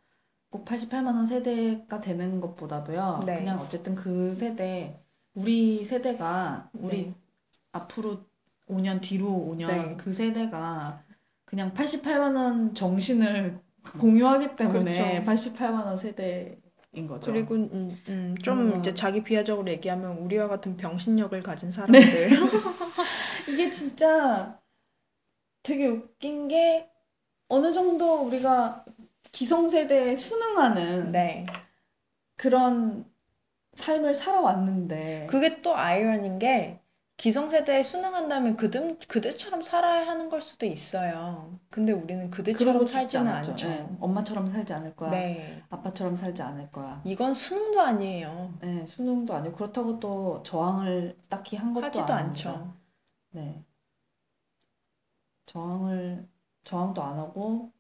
꼭 0.51 0.65
88만 0.65 1.07
원 1.07 1.27
세대가 1.27 2.01
되는 2.01 2.41
것보다도요. 2.41 3.23
네. 3.27 3.37
그냥 3.37 3.61
어쨌든 3.61 3.95
그 3.95 4.35
세대, 4.35 5.01
우리 5.35 5.85
세대가 5.85 6.71
우리 6.75 7.07
네. 7.07 7.15
앞으로 7.73 8.25
5년 8.69 9.01
뒤로 9.01 9.27
5년 9.29 9.67
네. 9.67 9.97
그 9.97 10.13
세대가 10.13 11.03
그냥 11.45 11.73
88만 11.75 12.37
원 12.37 12.75
정신을 12.75 13.59
공유하기 13.99 14.57
때문에 14.57 15.25
그렇죠. 15.25 15.55
88만 15.55 15.87
원 15.87 15.97
세대 15.97 16.59
인 16.93 17.07
거죠. 17.07 17.31
그리고 17.31 17.55
음, 17.55 17.97
음, 18.09 18.35
좀 18.43 18.73
음. 18.73 18.81
이제 18.81 18.93
자기 18.93 19.23
비하적으로 19.23 19.71
얘기하면 19.71 20.19
우리와 20.19 20.49
같은 20.49 20.77
병신력을 20.77 21.41
가진 21.41 21.69
네. 21.69 21.75
사람들 21.77 22.01
이게 23.49 23.71
진짜 23.71 24.61
되게 25.63 25.87
웃긴 25.87 26.49
게 26.49 26.91
어느 27.51 27.73
정도 27.73 28.23
우리가 28.23 28.85
기성세대에 29.33 30.17
순응하는 30.17 31.13
네. 31.13 31.47
그런 32.37 33.05
삶을 33.75 34.15
살아왔는데 34.15 35.27
그게 35.29 35.61
또 35.61 35.77
아이러니인 35.77 36.39
게 36.39 36.81
기성세대에 37.17 37.83
순응한다면 37.83 38.57
그들, 38.57 38.97
그들처럼 39.07 39.61
살아야 39.61 40.07
하는 40.07 40.31
걸 40.31 40.41
수도 40.41 40.65
있어요. 40.65 41.59
근데 41.69 41.93
우리는 41.93 42.31
그들처럼 42.31 42.87
살지는. 42.87 43.29
않죠. 43.29 43.69
네. 43.69 43.87
엄마처럼 44.01 44.49
살지 44.49 44.73
않을 44.73 44.97
거야. 44.97 45.11
네. 45.11 45.63
아빠처럼 45.69 46.17
살지 46.17 46.41
않을 46.41 46.71
거야. 46.71 47.03
이건 47.05 47.35
수능도 47.35 47.79
아니에요. 47.79 48.55
네, 48.63 48.87
수능도 48.87 49.35
아니고 49.35 49.55
그렇다고 49.55 50.01
또 50.01 50.43
저항을 50.45 51.19
딱히 51.29 51.57
한 51.57 51.75
것도 51.75 51.85
하지도 51.85 52.15
아닙니다. 52.15 52.51
않죠. 52.53 52.75
네. 53.33 53.65
저항을 55.45 56.27
저항도 56.71 57.03
안 57.03 57.19
하고 57.19 57.73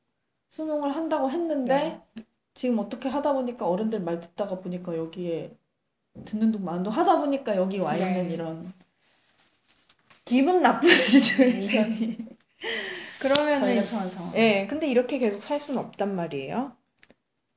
수능을 0.49 0.97
한다고 0.97 1.31
했는데 1.31 2.03
네. 2.15 2.25
지금 2.55 2.81
어떻게 2.81 3.09
하다 3.09 3.35
보니까 3.35 3.69
어른들 3.69 4.01
말 4.01 4.19
듣다가 4.19 4.59
보니까 4.59 4.97
여기에 4.97 5.55
듣는 6.25 6.51
둥 6.51 6.65
마는 6.65 6.83
둥 6.83 6.93
하다 6.93 7.21
보니까 7.21 7.55
여기 7.57 7.79
와 7.79 7.95
있는 7.95 8.27
네. 8.27 8.35
이런 8.35 8.73
기분 10.25 10.61
나쁜 10.61 10.91
시츄에이션이 10.91 12.19
그러면은 13.21 13.87
상황. 13.87 14.35
예, 14.35 14.67
근데 14.69 14.89
이렇게 14.89 15.19
계속 15.19 15.41
살 15.41 15.61
수는 15.61 15.79
없단 15.79 16.17
말이에요. 16.17 16.73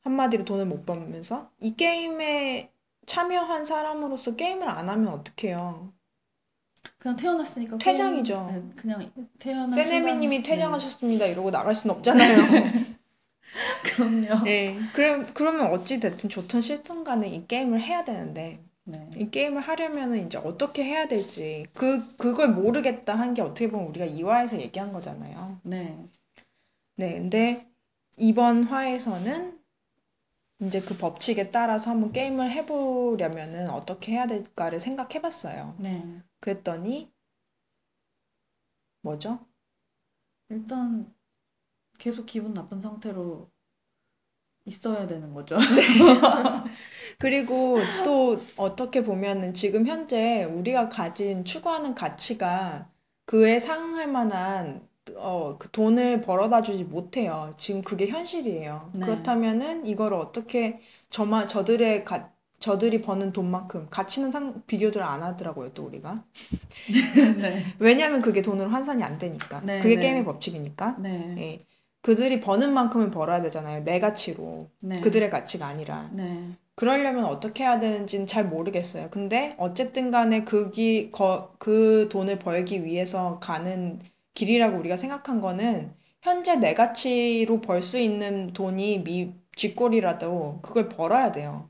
한마디로 0.01 0.45
돈을 0.45 0.67
못 0.67 0.85
벌면서 0.85 1.49
이 1.61 1.75
게임에 1.75 2.69
참여한 3.07 3.65
사람으로서 3.65 4.35
게임을 4.35 4.69
안 4.69 4.89
하면 4.89 5.07
어떡해요? 5.07 5.91
그냥 6.97 7.15
태어났으니까 7.17 7.77
퇴장이죠. 7.77 8.45
그냥, 8.75 8.99
네, 8.99 9.09
그냥 9.11 9.11
태어난 9.39 9.69
세네미님이 9.71 10.37
순간- 10.37 10.43
퇴장하셨습니다. 10.51 11.25
이러고 11.27 11.51
나갈 11.51 11.73
순 11.75 11.91
없잖아요. 11.91 12.35
네, 12.51 12.73
그럼요. 13.83 14.47
예, 14.47 14.77
그럼 14.93 15.27
그러면 15.33 15.67
어찌 15.67 16.00
됐든 16.00 16.29
좋든 16.29 16.61
싫든 16.61 17.03
간에 17.03 17.27
이 17.29 17.46
게임을 17.48 17.81
해야 17.81 18.03
되는데 18.03 18.53
네. 18.85 19.09
이 19.17 19.29
게임을 19.29 19.61
하려면은 19.61 20.25
이제 20.25 20.37
어떻게 20.37 20.83
해야 20.83 21.07
될지 21.07 21.65
그 21.74 22.05
그걸 22.17 22.50
모르겠다 22.50 23.15
한 23.15 23.33
게 23.33 23.41
어떻게 23.41 23.69
보면 23.69 23.87
우리가 23.89 24.05
이화에서 24.05 24.59
얘기한 24.59 24.91
거잖아요. 24.91 25.59
네. 25.63 25.98
네, 26.96 27.13
근데 27.13 27.59
이번 28.17 28.63
화에서는 28.63 29.52
이제 30.65 30.81
그 30.81 30.97
법칙에 30.97 31.51
따라서 31.51 31.91
한번 31.91 32.11
게임을 32.11 32.51
해보려면은 32.51 33.69
어떻게 33.69 34.13
해야 34.13 34.27
될까를 34.27 34.79
생각해봤어요. 34.79 35.75
네. 35.79 36.21
그랬더니 36.39 37.11
뭐죠? 39.01 39.45
일단 40.49 41.13
계속 41.97 42.25
기분 42.25 42.53
나쁜 42.53 42.81
상태로 42.81 43.51
있어야 44.65 45.07
되는 45.07 45.33
거죠. 45.33 45.57
그리고 47.19 47.77
또 48.03 48.37
어떻게 48.57 49.03
보면은 49.03 49.53
지금 49.53 49.85
현재 49.85 50.45
우리가 50.45 50.89
가진 50.89 51.43
추구하는 51.43 51.93
가치가 51.93 52.89
그에 53.25 53.59
상응할 53.59 54.07
만한 54.07 54.87
어, 55.16 55.57
그 55.57 55.70
돈을 55.70 56.22
벌어다 56.22 56.61
주지 56.61 56.83
못해요. 56.83 57.53
지금 57.57 57.81
그게 57.81 58.07
현실이에요. 58.07 58.92
네. 58.94 59.05
그렇다면은 59.05 59.85
이걸 59.85 60.13
어떻게 60.13 60.79
저마 61.09 61.46
저들의 61.46 62.05
가, 62.05 62.31
저들이 62.59 63.01
버는 63.01 63.33
돈만큼 63.33 63.87
가치는 63.89 64.31
상 64.31 64.63
비교를 64.66 65.01
안 65.03 65.22
하더라고요, 65.22 65.74
또 65.74 65.83
우리가. 65.83 66.24
네. 67.37 67.63
왜냐하면 67.79 68.22
그게 68.22 68.42
돈으로 68.42 68.70
환산이 68.70 69.03
안 69.03 69.18
되니까. 69.18 69.61
네, 69.61 69.79
그게 69.79 69.96
네. 69.96 70.01
게임의 70.01 70.25
법칙이니까. 70.25 70.98
네. 71.00 71.35
예. 71.37 71.57
그들이 72.01 72.39
버는 72.39 72.74
만큼을 72.74 73.11
벌어야 73.11 73.42
되잖아요. 73.42 73.83
내 73.83 74.00
가치로. 74.00 74.70
네. 74.81 75.00
그들의 75.01 75.29
가치가 75.29 75.68
아니라. 75.68 76.09
네. 76.13 76.51
그러려면 76.75 77.25
어떻게 77.25 77.63
해야 77.63 77.79
되는지는 77.79 78.25
잘 78.25 78.46
모르겠어요. 78.46 79.09
근데 79.11 79.55
어쨌든 79.57 80.09
간에 80.09 80.44
그기, 80.44 81.11
거, 81.11 81.53
그 81.59 82.07
돈을 82.09 82.39
벌기 82.39 82.83
위해서 82.83 83.39
가는 83.39 84.00
길이라고 84.33 84.77
우리가 84.79 84.98
생각한 84.98 85.41
거는 85.41 85.96
현재 86.22 86.55
내 86.57 86.74
가치로 86.74 87.61
벌 87.61 87.81
수 87.81 87.98
있는 88.00 88.53
돈이 88.53 89.03
미, 89.03 89.33
쥐꼬리라도 89.55 90.61
그걸 90.61 90.89
벌어야 90.89 91.31
돼요. 91.31 91.69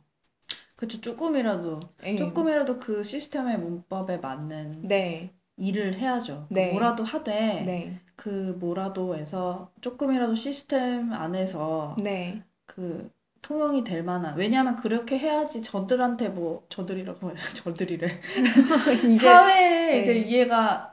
그쵸, 0.76 0.99
조금이라도, 1.02 1.80
예. 2.06 2.17
조금이라도 2.17 2.80
그 2.80 3.04
시스템의 3.04 3.60
문법에 3.60 4.17
맞는 4.17 4.82
네, 4.88 5.34
일을 5.58 5.95
해야죠. 5.95 6.47
그 6.52 6.54
네. 6.54 6.71
뭐라도 6.71 7.04
하되, 7.04 7.63
네, 7.65 7.99
그 8.15 8.30
뭐라도에서 8.60 9.71
조금이라도 9.82 10.36
시스템 10.36 11.12
안에서 11.13 11.95
네, 12.04 12.43
그 12.65 13.12
통용이 13.41 13.84
될 13.84 14.04
만한, 14.04 14.38
왜냐하면 14.38 14.76
그렇게 14.76 15.17
해야지 15.19 15.62
저들한테 15.62 16.30
뭐, 16.30 16.65
저들이라고 16.69 17.34
저들이래. 17.63 18.08
이제, 19.06 19.28
사회에 19.28 19.97
네. 19.97 20.02
이제 20.02 20.13
이해가 20.15 20.92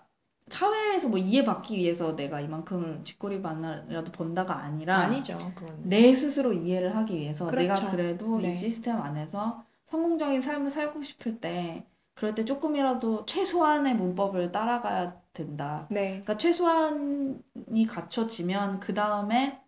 사회에서 0.50 1.08
뭐 1.08 1.18
이해받기 1.18 1.76
위해서 1.76 2.14
내가 2.14 2.40
이만큼 2.40 3.02
쥐꼬리만이라도 3.04 4.12
번다가 4.12 4.58
아니라 4.58 4.98
아니죠, 4.98 5.38
그건. 5.54 5.82
내 5.82 6.14
스스로 6.14 6.52
이해를 6.52 6.94
하기 6.96 7.16
위해서 7.16 7.46
내가 7.46 7.74
그렇죠. 7.74 7.90
그래도 7.90 8.38
네. 8.38 8.52
이 8.52 8.56
시스템 8.56 8.96
안에서 8.96 9.64
성공적인 9.84 10.42
삶을 10.42 10.70
살고 10.70 11.02
싶을 11.02 11.40
때 11.40 11.86
그럴 12.14 12.34
때 12.34 12.44
조금이라도 12.44 13.24
최소한의 13.26 13.94
문법을 13.94 14.52
따라가야 14.52 15.20
된다. 15.32 15.86
네, 15.90 16.08
그러니까 16.08 16.36
최소한이 16.36 17.86
갖춰지면 17.88 18.80
그 18.80 18.92
다음에 18.92 19.60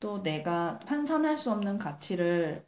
또 0.00 0.22
내가 0.22 0.80
환산할 0.86 1.36
수 1.36 1.52
없는 1.52 1.78
가치를 1.78 2.64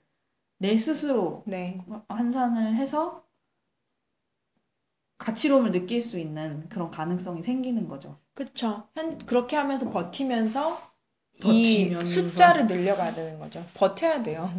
내 0.59 0.77
스스로 0.77 1.43
네, 1.47 1.79
환산을 2.09 2.75
해서 2.75 3.24
가치로움을 5.19 5.71
느낄 5.73 6.03
수 6.03 6.19
있는 6.19 6.69
그런 6.69 6.91
가능성이 6.91 7.43
생기는 7.43 7.89
거죠. 7.89 8.19
그쵸. 8.35 8.89
현, 8.95 9.17
그렇게 9.27 9.57
하면서 9.57 9.91
버티면서 9.91 10.81
이 11.37 11.41
버티면서. 11.41 12.05
숫자를 12.11 12.67
늘려가야 12.67 13.15
되는 13.15 13.39
거죠. 13.39 13.65
버텨야 13.75 14.23
돼요. 14.23 14.51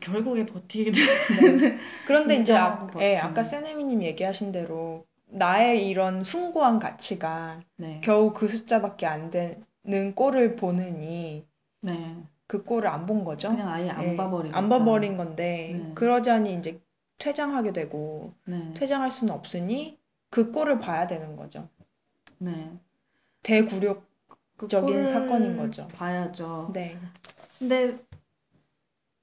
결국에 0.00 0.46
버티게 0.46 0.92
되 0.92 1.50
네. 1.56 1.78
그런데 2.06 2.36
이제 2.36 2.54
아, 2.54 2.86
예. 3.00 3.18
아까 3.18 3.42
세네미님 3.42 4.02
얘기하신 4.02 4.50
대로 4.52 5.04
나의 5.26 5.88
이런 5.88 6.24
숭고한 6.24 6.78
가치가 6.78 7.60
네. 7.76 8.00
겨우 8.02 8.32
그 8.32 8.48
숫자밖에 8.48 9.06
안 9.06 9.30
되는 9.30 10.14
꼴을 10.14 10.56
보느니 10.56 11.46
네. 11.82 12.16
그 12.46 12.64
꼴을 12.64 12.88
안 12.88 13.06
본 13.06 13.24
거죠. 13.24 13.48
그냥 13.50 13.68
아예 13.68 13.90
안 13.90 14.04
예, 14.04 14.16
봐버리고. 14.16 14.56
안 14.56 14.68
봐버린 14.68 15.16
건데 15.16 15.74
네. 15.78 15.92
그러자니 15.94 16.54
이제 16.54 16.80
퇴장하게 17.18 17.72
되고 17.72 18.30
네. 18.46 18.74
퇴장할 18.74 19.10
수는 19.10 19.32
없으니 19.32 19.98
그 20.30 20.50
꼴을 20.52 20.78
봐야 20.78 21.06
되는 21.06 21.36
거죠. 21.36 21.62
네. 22.38 22.78
대굴욕 23.42 24.04
그 24.56 24.68
적인 24.68 25.06
사건인 25.06 25.56
거죠. 25.56 25.86
봐야죠. 25.88 26.70
네. 26.72 26.98
근데 27.58 27.98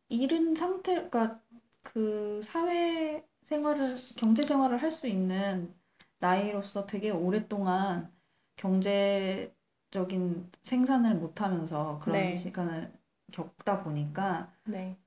이른 0.10 0.56
상태, 0.56 0.94
그러니까 0.96 1.40
그 1.84 2.42
사회 2.44 3.26
생활을, 3.44 3.96
경제 4.18 4.42
생활을 4.42 4.82
할 4.82 4.92
수 4.92 5.08
있는 5.08 5.74
나이로서 6.20 6.86
되게 6.86 7.10
오랫동안 7.10 8.12
경제적인 8.58 10.52
생산을 10.64 11.16
못하면서 11.16 12.00
그런 12.00 12.14
네. 12.20 12.38
시간을 12.38 12.92
겪다 13.32 13.84
보니까 13.84 14.54
네. 14.66 14.98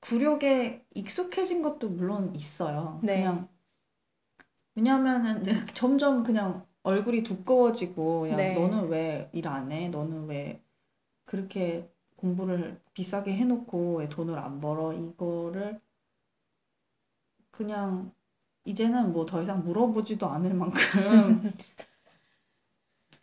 굴욕에 0.00 0.86
익숙해진 0.94 1.62
것도 1.62 1.88
물론 1.90 2.34
있어요. 2.34 3.00
네. 3.02 3.16
그냥 3.18 3.48
왜냐하면은 4.74 5.42
점점 5.74 6.22
그냥 6.22 6.66
얼굴이 6.82 7.22
두꺼워지고 7.22 8.30
야 8.30 8.36
네. 8.36 8.54
너는 8.54 8.88
왜 8.88 9.30
일 9.34 9.46
안 9.48 9.70
해? 9.72 9.88
너는 9.88 10.26
왜 10.26 10.62
그렇게 11.26 11.90
공부를 12.16 12.80
비싸게 12.94 13.34
해놓고 13.36 13.98
왜 13.98 14.08
돈을 14.08 14.38
안 14.38 14.60
벌어? 14.60 14.92
이거를 14.94 15.80
그냥 17.50 18.12
이제는 18.64 19.12
뭐 19.12 19.26
더 19.26 19.42
이상 19.42 19.64
물어보지도 19.64 20.26
않을 20.28 20.54
만큼 20.54 20.76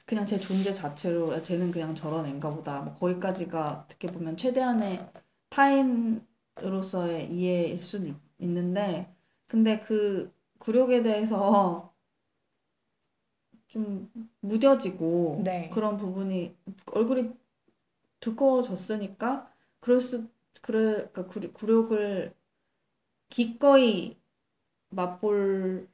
그냥 0.05 0.25
제 0.25 0.39
존재 0.39 0.71
자체로 0.71 1.33
야, 1.33 1.41
쟤는 1.41 1.71
그냥 1.71 1.95
저런 1.95 2.25
애인가 2.25 2.49
보다. 2.49 2.81
뭐 2.81 2.93
거기까지가 2.93 3.85
어떻게 3.85 4.07
보면 4.07 4.37
최대한의 4.37 5.09
타인 5.49 6.25
으로서의 6.61 7.31
이해일 7.31 7.81
수는 7.81 8.09
있- 8.09 8.15
있는데 8.39 9.13
근데 9.47 9.79
그 9.79 10.31
굴욕에 10.59 11.03
대해서 11.03 11.93
좀 13.67 14.09
무뎌지고 14.39 15.41
네. 15.43 15.69
그런 15.73 15.97
부분이 15.97 16.55
얼굴이 16.93 17.29
두꺼워졌으니까 18.19 19.49
그럴 19.81 19.99
수 19.99 20.23
그래 20.61 20.93
그러니까 21.11 21.25
굴- 21.27 21.53
굴욕을 21.53 22.33
기꺼이 23.29 24.15
맛볼 24.89 25.87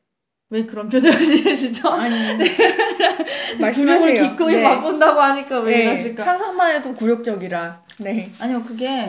왜 0.50 0.66
그런 0.66 0.90
표정을 0.90 1.18
지으시죠? 1.26 1.90
아니, 1.90 2.14
굴욕을 2.38 3.62
말씀하세요. 3.62 4.30
기꺼이 4.30 4.56
네. 4.56 4.64
맛본다고 4.64 5.20
하니까 5.20 5.60
왜 5.62 5.78
네, 5.78 5.84
이러실까? 5.86 6.24
상상만 6.24 6.76
해도 6.76 6.94
굴욕적이라. 6.94 7.84
네. 8.00 8.32
아니요, 8.40 8.64
그게 8.64 9.08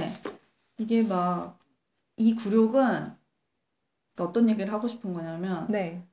이게 0.82 1.02
막 1.02 1.62
이 2.16 2.34
굴욕은 2.34 3.16
어떤 4.20 4.50
얘기를 4.50 4.72
하고 4.72 4.86
싶은 4.86 5.12
거냐면 5.12 5.66
네. 5.68 6.06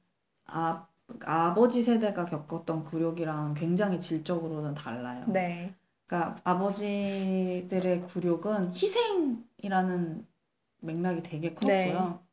아 0.46 0.88
아버지 1.26 1.82
세대가 1.82 2.26
겪었던 2.26 2.84
굴욕이랑 2.84 3.56
굉장히 3.56 4.00
질적으로는 4.00 4.74
달라요. 4.74 5.26
네. 5.28 5.76
그러니까 6.06 6.40
아버지들의 6.44 8.04
굴욕은 8.04 8.70
희생이라는 8.70 10.26
맥락이 10.82 11.24
되게 11.24 11.54
네. 11.66 11.92
컸고요. 11.92 12.24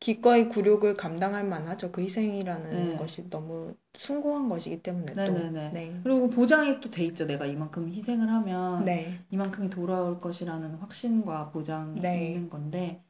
기꺼이 0.00 0.48
굴욕을 0.48 0.94
감당할 0.94 1.44
만하죠. 1.44 1.90
그 1.92 2.02
희생이라는 2.02 2.70
네. 2.90 2.96
것이 2.96 3.28
너무 3.30 3.74
숭고한 3.94 4.48
것이기 4.48 4.82
때문에 4.82 5.18
또. 5.24 5.32
네네네. 5.32 5.70
네. 5.72 6.00
그리고 6.04 6.28
보장이 6.28 6.80
또 6.80 6.90
돼 6.90 7.04
있죠. 7.06 7.26
내가 7.26 7.46
이만큼 7.46 7.88
희생을 7.88 8.28
하면 8.28 8.84
네. 8.84 9.20
이만큼이 9.30 9.70
돌아올 9.70 10.20
것이라는 10.20 10.76
확신과 10.76 11.50
보장이 11.50 12.00
네. 12.00 12.26
있는 12.28 12.48
건데, 12.48 13.04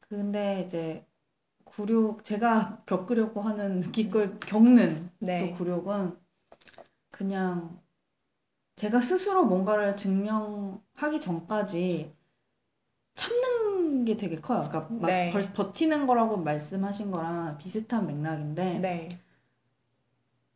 근데 0.00 0.62
이제 0.66 1.06
굴욕, 1.64 2.24
제가 2.24 2.82
겪으려고 2.86 3.40
하는 3.42 3.80
기꺼이 3.92 4.38
겪는 4.40 5.10
네. 5.20 5.50
또 5.50 5.56
굴욕은 5.56 6.16
그냥 7.10 7.80
제가 8.76 9.00
스스로 9.00 9.44
뭔가를 9.46 9.96
증명하기 9.96 11.20
전까지 11.20 12.14
참는 13.88 14.04
게 14.04 14.16
되게 14.16 14.36
커요. 14.36 14.68
그러니까 14.68 14.92
막 14.94 15.06
네. 15.06 15.30
벌써 15.32 15.52
버티는 15.54 16.06
거라고 16.06 16.36
말씀하신 16.36 17.10
거랑 17.10 17.56
비슷한 17.58 18.06
맥락인데, 18.06 18.78
네. 18.78 19.08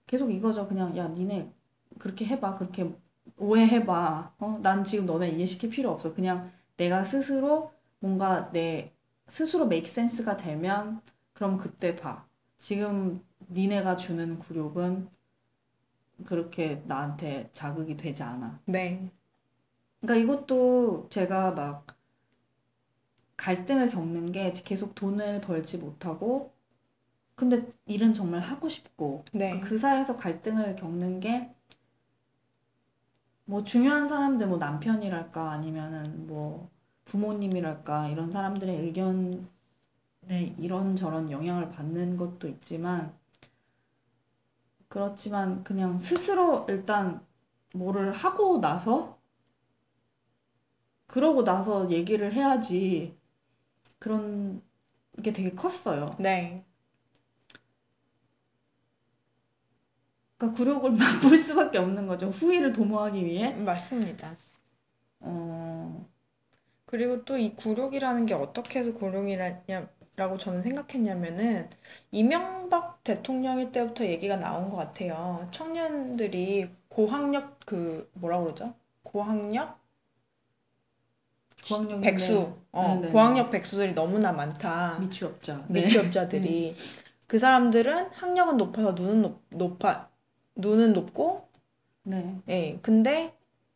계속 0.07 0.31
이거죠. 0.31 0.69
그냥 0.69 0.97
야 0.97 1.09
니네 1.09 1.51
그렇게 1.99 2.27
해봐. 2.27 2.57
그렇게 2.57 2.95
오해해봐. 3.39 4.35
어? 4.39 4.59
난 4.63 4.85
지금 4.85 5.07
너네 5.07 5.31
이해시킬 5.31 5.71
필요 5.71 5.91
없어. 5.91 6.15
그냥 6.15 6.53
내가 6.77 7.03
스스로 7.03 7.73
뭔가 7.99 8.51
내 8.53 8.93
스스로 9.27 9.65
make 9.65 9.89
sense가 9.89 10.37
되면 10.37 11.01
그럼 11.33 11.57
그때 11.57 11.97
봐. 11.97 12.27
지금 12.59 13.25
니네가 13.51 13.97
주는 13.97 14.39
굴욕은 14.39 15.09
그렇게 16.27 16.83
나한테 16.87 17.49
자극이 17.53 17.97
되지 17.97 18.23
않아. 18.23 18.61
네. 18.67 19.11
그러니까 20.01 20.23
이것도 20.23 21.07
제가 21.09 21.53
막 21.53 21.87
갈등을 23.43 23.91
겪는 23.91 24.33
게 24.33 24.53
계속 24.53 24.95
돈을 24.95 25.41
벌지 25.41 25.79
못하고 25.79 26.53
근데 27.35 27.69
일은 27.87 28.15
정말 28.15 28.41
하고 28.41 28.69
싶고 28.69 29.25
네. 29.33 29.61
그 29.61 29.79
사이에서 29.79 30.17
갈등을 30.17 30.77
겪는 30.77 31.21
게 31.21 31.55
뭐 33.45 33.63
중요한 33.65 34.07
사람들 34.07 34.47
뭐 34.47 34.59
남편이랄까 34.59 35.51
아니면은 35.51 36.27
뭐 36.27 36.71
부모님이랄까 37.05 38.09
이런 38.09 38.33
사람들의 38.33 38.77
의견에 38.81 39.45
이런저런 40.59 41.31
영향을 41.31 41.71
받는 41.71 42.17
것도 42.17 42.49
있지만 42.49 43.15
그렇지만 44.89 45.65
그냥 45.65 45.99
스스로 45.99 46.67
일단 46.69 47.27
뭐를 47.75 48.13
하고 48.13 48.61
나서 48.61 49.19
그러고 51.07 51.45
나서 51.45 51.91
얘기를 51.91 52.33
해야지 52.33 53.17
그런 54.03 54.61
게 55.23 55.33
되게 55.33 55.53
컸어요. 55.53 56.17
네. 56.19 56.65
그러니까 60.37 60.57
굴욕을 60.59 60.91
맛볼 60.99 61.37
수밖에 61.39 61.79
없는 61.79 62.07
거죠. 62.09 62.29
후회를 62.31 62.73
도모하기 62.73 63.25
위해. 63.25 63.53
맞습니다. 63.55 64.37
어, 65.21 66.09
그리고 66.87 67.25
또 67.25 67.37
이 67.39 67.57
굴욕이라는 67.57 68.27
게 68.27 68.35
어떻게 68.35 68.81
해서 68.81 68.95
굴욕이라고 68.95 70.39
저는 70.39 70.63
생각했냐면은 70.63 71.71
이명박 72.13 73.05
대통령일 73.05 73.73
때부터 73.73 74.07
얘기가 74.07 74.37
나온 74.37 74.71
것 74.71 74.77
같아요. 74.79 75.49
청년들이 75.53 76.71
고학력 76.89 77.61
그 77.67 78.11
뭐라 78.15 78.41
그러죠? 78.41 78.75
고학력 79.05 79.82
고학력 81.69 82.01
백수, 82.01 82.53
어, 82.73 82.99
네네. 83.01 83.13
고학력 83.13 83.51
백수들이 83.51 83.95
너무나 83.95 84.33
많다. 84.33 84.99
미취업자. 85.01 85.65
네. 85.69 85.83
미취업자들이 85.83 86.75
그 87.27 87.39
사람들은 87.39 88.09
학력은 88.13 88.57
높아서 88.57 88.93
눈은 88.93 89.21
높, 89.23 89.41
높아 89.51 90.09
눈은 90.57 90.93
높고 90.93 91.49
네. 92.05 92.37
예 92.49 92.79
근데 92.83 93.35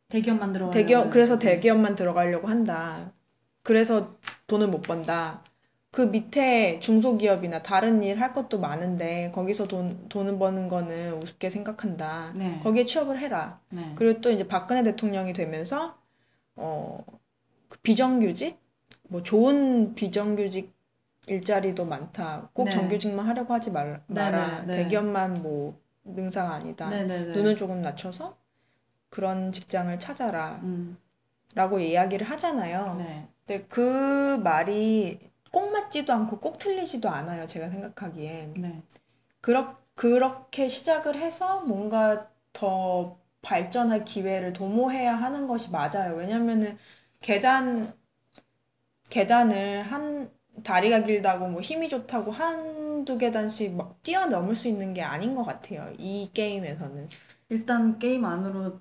대기업만 0.09 0.53
들어가려고 0.53 0.73
대기업 0.73 1.11
그래서. 1.11 1.39
대기업만 1.39 1.95
들어가려고 1.95 2.49
한다. 2.49 3.13
그래서 3.63 4.17
돈을 4.47 4.69
못 4.69 4.83
번다. 4.83 5.43
그 5.91 6.03
밑에 6.03 6.79
중소기업이나 6.81 7.63
다른 7.63 8.03
일 8.03 8.21
할 8.21 8.33
것도 8.33 8.61
많은데 8.61 9.31
거기서 9.35 9.67
돈 9.69 10.09
돈을 10.09 10.39
버는 10.39 10.69
거는 10.69 11.15
우습게 11.15 11.49
생각한다. 11.51 12.33
네. 12.37 12.61
거기에 12.63 12.85
취업을 12.85 13.19
해라. 13.19 13.61
네. 13.71 13.93
그리고 13.97 14.21
또 14.21 14.31
이제 14.31 14.47
박근혜 14.47 14.83
대통령이 14.83 15.33
되면서 15.33 15.97
어, 16.57 17.05
그 17.69 17.79
비정규직 17.79 18.59
뭐 19.09 19.23
좋은 19.23 19.95
비정규직 19.95 20.75
일자리도 21.29 21.85
많다. 21.87 22.51
꼭 22.53 22.65
네. 22.65 22.71
정규직만 22.71 23.27
하려고 23.27 23.53
하지 23.53 23.71
말, 23.71 24.03
네, 24.07 24.21
마라. 24.21 24.61
네, 24.63 24.67
네. 24.67 24.77
대기업만 24.77 25.43
뭐 25.43 25.81
능사가 26.05 26.55
아니다. 26.55 26.89
네네네. 26.89 27.33
눈을 27.33 27.57
조금 27.57 27.81
낮춰서 27.83 28.37
그런 29.09 29.51
직장을 29.51 29.99
찾아라. 29.99 30.61
음, 30.65 30.97
라고 31.55 31.81
이야기를 31.81 32.29
하잖아요. 32.31 32.97
네. 32.99 33.29
근데 33.47 33.65
그 33.69 34.39
말이 34.39 35.19
꼭 35.51 35.73
맞지도 35.73 36.13
않고 36.13 36.41
꼭 36.41 36.59
틀리지도 36.59 37.09
않아요. 37.09 37.47
제가 37.47 37.71
생각하기엔. 37.71 38.55
네. 38.59 38.83
그렇, 39.41 39.77
그렇게 39.95 40.69
시작을 40.69 41.17
해서 41.17 41.61
뭔가 41.63 42.29
더 42.53 43.17
발전할 43.43 44.05
기회를 44.05 44.53
도모해야 44.53 45.15
하는 45.15 45.47
것이 45.47 45.71
맞아요. 45.71 46.17
왜냐면은 46.17 46.77
계단, 47.27 47.93
계단을 49.11 49.83
한, 49.83 50.31
다리가 50.63 51.01
길다고 51.01 51.49
뭐 51.49 51.61
힘이 51.61 51.89
좋다고 51.89 52.31
한두 52.31 53.19
계단씩 53.19 53.75
막 53.75 54.01
뛰어넘을 54.05 54.55
수 54.55 54.69
있는 54.69 54.95
게 54.95 55.03
아닌 55.03 55.35
것 55.35 55.43
같아요. 55.43 55.93
이 55.99 56.31
게임에서는. 56.33 57.09
일단 57.49 57.99
게임 57.99 58.25
안으로 58.25 58.81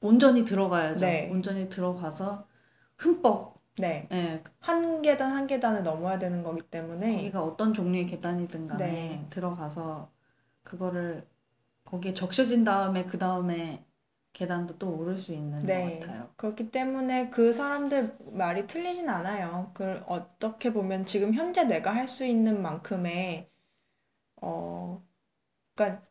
온전히 0.00 0.44
들어가야죠. 0.44 1.04
네. 1.04 1.30
온전히 1.30 1.68
들어가서 1.68 2.48
흠뻑. 2.96 3.54
네. 3.78 4.08
예, 4.10 4.42
한 4.58 5.00
계단 5.00 5.30
한 5.30 5.46
계단을 5.46 5.84
넘어야 5.84 6.18
되는 6.18 6.42
거기 6.42 6.62
때문에. 6.62 7.14
거기가 7.14 7.44
어떤 7.44 7.72
종류의 7.72 8.06
계단이든 8.06 8.66
간에 8.66 8.84
네. 8.84 9.26
들어가서 9.30 10.10
그거를 10.64 11.24
거기에 11.84 12.12
적셔진 12.12 12.64
다음에 12.64 13.04
그 13.04 13.18
다음에 13.18 13.84
계단도 14.38 14.78
또 14.78 14.96
오를 14.96 15.16
수 15.18 15.34
있는 15.34 15.58
네. 15.66 15.74
것 15.74 15.98
같아요. 15.98 16.32
그렇기 16.36 16.70
때문에 16.70 17.30
그 17.30 17.52
사람들 17.52 18.16
말이 18.32 18.66
틀리진 18.66 19.08
않아요. 19.08 19.72
그 19.74 20.02
어떻게 20.06 20.72
보면 20.72 21.04
지금 21.06 21.34
현재 21.34 21.64
내가 21.64 21.94
할 21.94 22.06
수 22.08 22.24
있는 22.24 22.62
만큼의 22.62 23.50
어 24.42 25.02
그러니까 25.76 26.02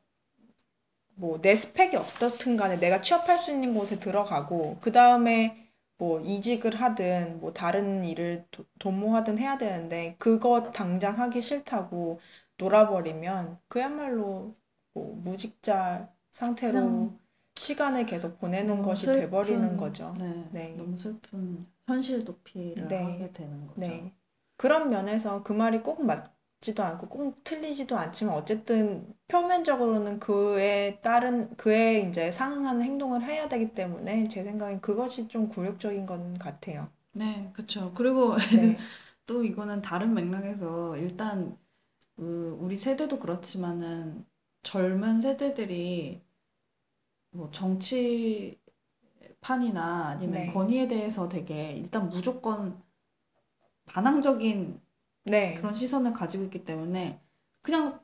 뭐 1.16 1.40
내 1.42 1.56
스펙이 1.56 1.96
어떻든 1.98 2.56
간에 2.58 2.78
내가 2.80 3.02
취업할 3.02 3.38
수 3.40 3.52
있는 3.52 3.74
곳에 3.74 4.00
들어가고 4.00 4.78
그 4.82 4.92
다음에 4.92 5.56
뭐 5.98 6.20
이직을 6.22 6.76
하든 6.80 7.40
뭐 7.42 7.54
다른 7.54 8.04
일을 8.06 8.46
도, 8.52 8.66
도모하든 8.80 9.38
해야 9.40 9.58
되는데 9.58 10.16
그거 10.20 10.72
당장 10.72 11.20
하기 11.20 11.42
싫다고 11.42 12.20
놀아버리면 12.58 13.60
그야말로 13.68 14.54
뭐 14.94 15.16
무직자 15.24 16.14
상태로 16.32 17.12
그냥 17.12 17.20
시간을 17.58 18.06
계속 18.06 18.40
보내는 18.40 18.82
것이 18.82 19.08
돼버리는 19.08 19.62
슬픈, 19.62 19.78
거죠. 19.78 20.14
네, 20.20 20.48
네. 20.52 20.72
너무 20.74 20.98
슬픈 20.98 21.66
현실 21.88 22.24
도피를 22.26 22.88
네. 22.88 23.04
하게 23.04 23.32
되는 23.34 23.68
거죠. 23.68 23.80
네. 23.80 24.14
그런 24.58 24.90
면에서 24.90 25.44
그 25.44 25.54
말이 25.54 25.80
꼭 25.80 26.06
맞지도 26.06 26.84
않고 26.84 27.10
꼭 27.10 27.44
틀리지도 27.44 27.98
않지만 27.98 28.36
어쨌든 28.36 29.14
표면적으로는 29.28 30.20
그에 30.20 31.00
따른 31.02 31.56
그에 31.56 32.02
이제 32.02 32.32
상응하는 32.32 32.82
행동을 32.82 33.24
해야 33.24 33.48
되기 33.48 33.74
때문에 33.74 34.26
제 34.26 34.44
생각엔 34.44 34.82
그것이 34.82 35.28
좀 35.28 35.48
굴욕적인 35.48 36.06
건 36.06 36.34
같아요. 36.38 36.88
네, 37.14 37.50
그렇죠. 37.54 37.94
그리고 37.96 38.36
네. 38.38 38.78
또 39.26 39.44
이거는 39.44 39.82
다른 39.82 40.14
맥락에서 40.14 40.98
일단 40.98 41.58
그 42.16 42.58
우리 42.60 42.78
세대도 42.78 43.20
그렇지만은 43.20 44.26
젊은 44.64 45.22
세대들이 45.22 46.22
뭐 47.38 47.52
정치판이나 47.52 48.58
아니면 50.08 50.34
네. 50.34 50.52
권위에 50.52 50.88
대해서 50.88 51.30
되게 51.30 51.74
일단 51.74 52.10
무조건 52.10 52.82
반항적인 53.86 54.82
네. 55.26 55.54
그런 55.54 55.74
시선을 55.74 56.14
가지고 56.14 56.46
있기 56.46 56.64
때문에 56.64 57.22
그냥 57.62 58.00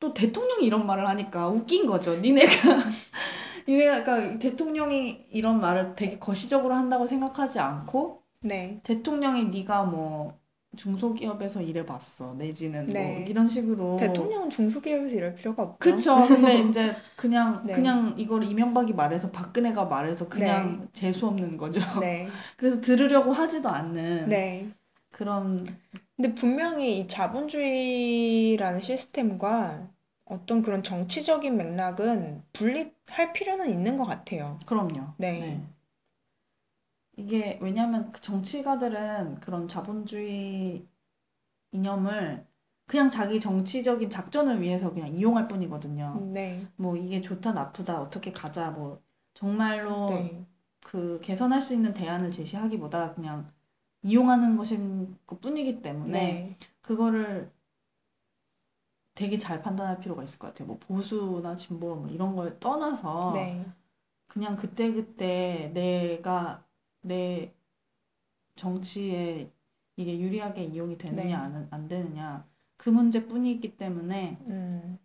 또 0.00 0.12
대통령이 0.12 0.66
이런 0.66 0.84
말을 0.84 1.06
하니까 1.08 1.48
웃긴 1.48 1.86
거죠. 1.86 2.16
니네가 2.16 2.50
니네가 3.68 4.02
그러니까 4.02 4.38
대통령이 4.40 5.26
이런 5.30 5.60
말을 5.60 5.94
되게 5.94 6.18
거시적으로 6.18 6.74
한다고 6.74 7.06
생각하지 7.06 7.60
않고 7.60 8.24
네. 8.40 8.80
대통령이 8.82 9.44
네가 9.44 9.84
뭐 9.84 10.40
중소기업에서 10.76 11.60
일해봤어 11.60 12.34
내지는 12.34 12.86
뭐 12.86 12.94
네. 12.94 13.26
이런 13.28 13.46
식으로 13.46 13.96
대통령은 13.98 14.48
중소기업에서 14.48 15.16
일할 15.16 15.34
필요가 15.34 15.62
없죠. 15.62 15.78
그쵸 15.78 16.16
근데 16.26 16.60
이제 16.60 16.96
그냥 17.16 17.62
네. 17.66 17.74
그냥 17.74 18.14
이걸 18.16 18.42
이명박이 18.44 18.94
말해서 18.94 19.30
박근혜가 19.30 19.84
말해서 19.84 20.28
그냥 20.28 20.88
재수 20.92 21.26
없는 21.26 21.56
거죠 21.56 21.80
네. 22.00 22.28
그래서 22.56 22.80
들으려고 22.80 23.32
하지도 23.32 23.68
않는 23.68 24.28
네. 24.30 24.68
그런 25.10 25.62
근데 26.16 26.34
분명히 26.34 27.00
이 27.00 27.06
자본주의라는 27.06 28.80
시스템과 28.80 29.88
어떤 30.24 30.62
그런 30.62 30.82
정치적인 30.82 31.56
맥락은 31.56 32.42
분리할 32.52 33.32
필요는 33.34 33.68
있는 33.68 33.96
것 33.96 34.04
같아요. 34.04 34.58
그럼요 34.64 35.14
네. 35.18 35.60
이게 37.16 37.58
왜냐하면 37.60 38.10
그 38.12 38.20
정치가들은 38.20 39.40
그런 39.40 39.68
자본주의 39.68 40.86
이념을 41.72 42.46
그냥 42.86 43.10
자기 43.10 43.40
정치적인 43.40 44.10
작전을 44.10 44.60
위해서 44.60 44.92
그냥 44.92 45.08
이용할 45.08 45.48
뿐이거든요. 45.48 46.20
네. 46.32 46.66
뭐 46.76 46.96
이게 46.96 47.20
좋다 47.20 47.52
나쁘다 47.52 48.00
어떻게 48.00 48.32
가자 48.32 48.70
뭐 48.70 49.00
정말로 49.34 50.06
네. 50.06 50.44
그 50.80 51.18
개선할 51.22 51.62
수 51.62 51.74
있는 51.74 51.94
대안을 51.94 52.30
제시하기보다 52.30 53.14
그냥 53.14 53.50
이용하는 54.02 54.56
것인 54.56 55.16
것 55.26 55.40
뿐이기 55.40 55.80
때문에 55.80 56.12
네. 56.12 56.56
그거를 56.80 57.50
되게 59.14 59.38
잘 59.38 59.62
판단할 59.62 60.00
필요가 60.00 60.22
있을 60.22 60.38
것 60.38 60.48
같아요. 60.48 60.66
뭐 60.66 60.78
보수나 60.78 61.54
진보 61.54 61.94
뭐 61.94 62.08
이런 62.08 62.34
걸 62.34 62.58
떠나서 62.58 63.32
네. 63.34 63.64
그냥 64.26 64.56
그때 64.56 64.92
그때 64.92 65.70
내가 65.74 66.64
내 67.02 67.52
정치에 68.56 69.50
이게 69.96 70.18
유리하게 70.18 70.64
이용이 70.64 70.96
네. 70.98 71.06
되느냐 71.06 71.38
안, 71.38 71.68
안 71.70 71.88
되느냐 71.88 72.46
그 72.76 72.90
문제뿐이기 72.90 73.76
때문에 73.76 74.38
음. 74.46 74.98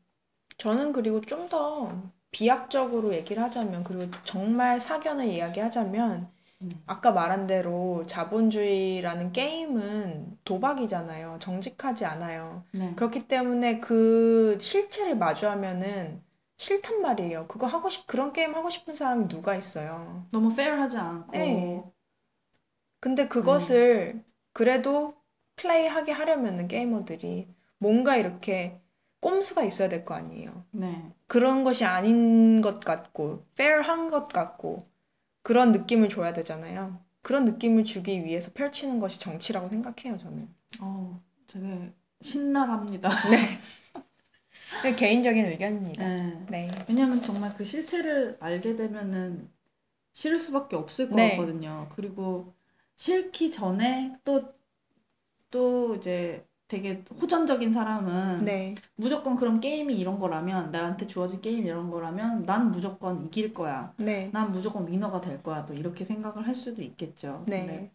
저는 0.57 0.93
그리고 0.93 1.21
좀 1.21 1.47
더 1.49 1.91
비약적으로 2.31 3.13
얘기를 3.13 3.41
하자면 3.41 3.83
그리고 3.83 4.12
정말 4.23 4.79
사견을 4.79 5.27
이야기하자면 5.27 6.27
네. 6.60 6.69
아까 6.88 7.12
말한 7.12 7.47
대로 7.47 8.03
자본주의라는 8.05 9.31
게임은 9.31 10.38
도박이잖아요. 10.43 11.38
정직하지 11.39 12.05
않아요. 12.05 12.63
네. 12.71 12.93
그렇기 12.95 13.27
때문에 13.27 13.79
그 13.79 14.57
실체를 14.60 15.17
마주하면은 15.17 16.21
싫단 16.57 17.01
말이에요. 17.01 17.47
그거 17.47 17.67
하고 17.67 17.89
싶, 17.89 18.07
그런 18.07 18.33
게임 18.33 18.55
하고 18.55 18.69
싶은 18.69 18.93
사람이 18.93 19.27
누가 19.27 19.55
있어요. 19.55 20.25
너무 20.31 20.53
페어하지 20.55 20.97
않고 20.97 21.31
네. 21.31 21.83
근데 22.99 23.27
그것을 23.27 24.23
그래도 24.53 25.15
플레이하게 25.55 26.11
하려면은 26.11 26.67
게이머들이 26.67 27.47
뭔가 27.79 28.17
이렇게 28.17 28.79
꼼수가 29.19 29.63
있어야 29.63 29.89
될 29.89 30.05
거 30.05 30.13
아니에요. 30.15 30.65
네. 30.71 31.11
그런 31.27 31.63
것이 31.63 31.85
아닌 31.85 32.61
것 32.61 32.79
같고, 32.79 33.45
fair한 33.53 34.09
것 34.09 34.27
같고, 34.29 34.83
그런 35.43 35.71
느낌을 35.71 36.09
줘야 36.09 36.33
되잖아요. 36.33 37.03
그런 37.21 37.45
느낌을 37.45 37.83
주기 37.83 38.23
위해서 38.23 38.51
펼치는 38.53 38.99
것이 38.99 39.19
정치라고 39.19 39.69
생각해요, 39.69 40.17
저는. 40.17 40.53
어, 40.81 41.21
되게 41.47 41.93
신랄합니다. 42.21 43.09
네. 43.29 43.59
네, 44.88 44.95
개인적인 44.95 45.45
의견입니다. 45.45 46.08
네. 46.08 46.45
네. 46.50 46.69
왜냐면 46.88 47.21
정말 47.21 47.54
그 47.56 47.65
실체를 47.65 48.38
알게 48.39 48.78
되면은 48.78 49.50
싫을 50.13 50.39
수밖에 50.39 50.78
없을 50.78 51.10
것 51.10 51.17
네. 51.17 51.32
같거든요. 51.32 51.89
그리고 51.93 52.54
싫기 52.95 53.52
전에 53.52 54.13
또, 54.23 54.54
또 55.52 55.95
이제 55.95 56.47
되게 56.69 57.04
호전적인 57.19 57.73
사람은 57.73 58.45
네. 58.45 58.76
무조건 58.95 59.36
그런 59.36 59.60
게임이 59.60 59.93
이런 59.93 60.19
거라면, 60.19 60.71
나한테 60.71 61.06
주어진 61.06 61.41
게임이 61.41 61.65
이런 61.67 61.89
거라면 61.89 62.45
난 62.45 62.71
무조건 62.71 63.21
이길 63.26 63.54
거야. 63.54 63.93
네. 63.97 64.30
난 64.32 64.54
무조건 64.54 64.88
위너가 64.88 65.19
될 65.19 65.43
거야. 65.43 65.65
또 65.65 65.73
이렇게 65.73 66.06
생각을 66.06 66.47
할 66.47 66.56
수도 66.56 66.82
있겠죠. 66.82 67.43
네. 67.45 67.91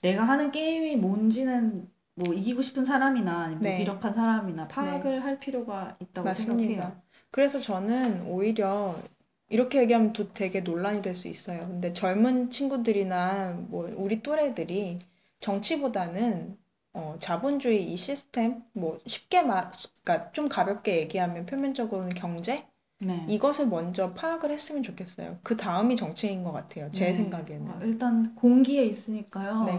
내가 0.00 0.24
하는 0.24 0.50
게임이 0.50 0.96
뭔지는 0.96 1.90
뭐 2.16 2.32
이기고 2.34 2.62
싶은 2.62 2.84
사람이나 2.84 3.40
아니면 3.44 3.62
네. 3.62 3.70
무기력한 3.72 4.12
사람이나 4.12 4.68
파악을 4.68 5.24
할 5.24 5.38
필요가 5.40 5.96
있다고 6.00 6.32
생각해요. 6.32 6.78
맞습니다. 6.78 7.02
그래서 7.30 7.60
저는 7.60 8.22
오히려 8.26 9.00
이렇게 9.48 9.80
얘기하면 9.82 10.12
또 10.12 10.32
되게 10.32 10.60
논란이 10.60 11.02
될 11.02 11.14
수 11.14 11.28
있어요. 11.28 11.60
근데 11.60 11.92
젊은 11.92 12.50
친구들이나 12.50 13.54
뭐 13.68 13.88
우리 13.96 14.22
또래들이 14.22 14.98
정치보다는 15.40 16.58
어, 16.94 17.16
자본주의 17.18 17.82
이 17.92 17.96
시스템, 17.96 18.62
뭐 18.72 18.98
쉽게 19.06 19.42
말, 19.42 19.70
그러니까 20.04 20.30
좀 20.32 20.48
가볍게 20.48 20.98
얘기하면 21.00 21.44
표면적으로는 21.46 22.10
경제 22.10 22.68
네. 23.00 23.24
이것을 23.28 23.68
먼저 23.68 24.14
파악을 24.14 24.50
했으면 24.50 24.82
좋겠어요. 24.82 25.38
그 25.42 25.56
다음이 25.56 25.96
정치인 25.96 26.44
것 26.44 26.52
같아요. 26.52 26.90
제 26.92 27.06
네. 27.06 27.14
생각에는. 27.14 27.70
아, 27.72 27.80
일단 27.82 28.34
공기에 28.36 28.84
있으니까요. 28.84 29.64
네. 29.64 29.78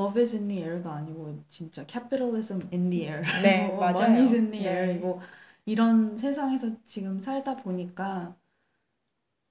Love 0.00 0.20
is 0.20 0.34
in 0.34 0.48
the 0.48 0.62
air가 0.62 0.94
아니고 0.94 1.44
진짜 1.48 1.84
capitalism 1.86 2.62
in 2.72 2.88
the 2.88 3.04
air. 3.06 3.22
네, 3.42 3.66
뭐 3.68 3.80
맞아요. 3.80 3.96
money 3.98 4.20
is 4.22 4.34
in 4.34 4.50
the 4.50 4.64
네. 4.64 4.70
air이고 4.70 5.20
이런 5.66 6.16
세상에서 6.16 6.82
지금 6.84 7.20
살다 7.20 7.56
보니까 7.56 8.34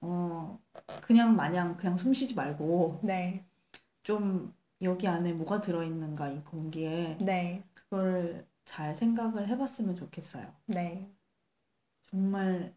어 0.00 0.58
그냥 1.02 1.36
마냥 1.36 1.76
그냥 1.76 1.96
숨 1.96 2.12
쉬지 2.12 2.34
말고 2.34 3.00
네, 3.04 3.44
좀 4.02 4.52
여기 4.82 5.06
안에 5.06 5.34
뭐가 5.34 5.60
들어있는가 5.60 6.30
이 6.30 6.42
공기에 6.44 7.18
네, 7.20 7.62
그거를 7.74 8.46
잘 8.64 8.94
생각을 8.94 9.46
해봤으면 9.48 9.94
좋겠어요. 9.94 10.52
네, 10.66 11.08
정말 12.10 12.74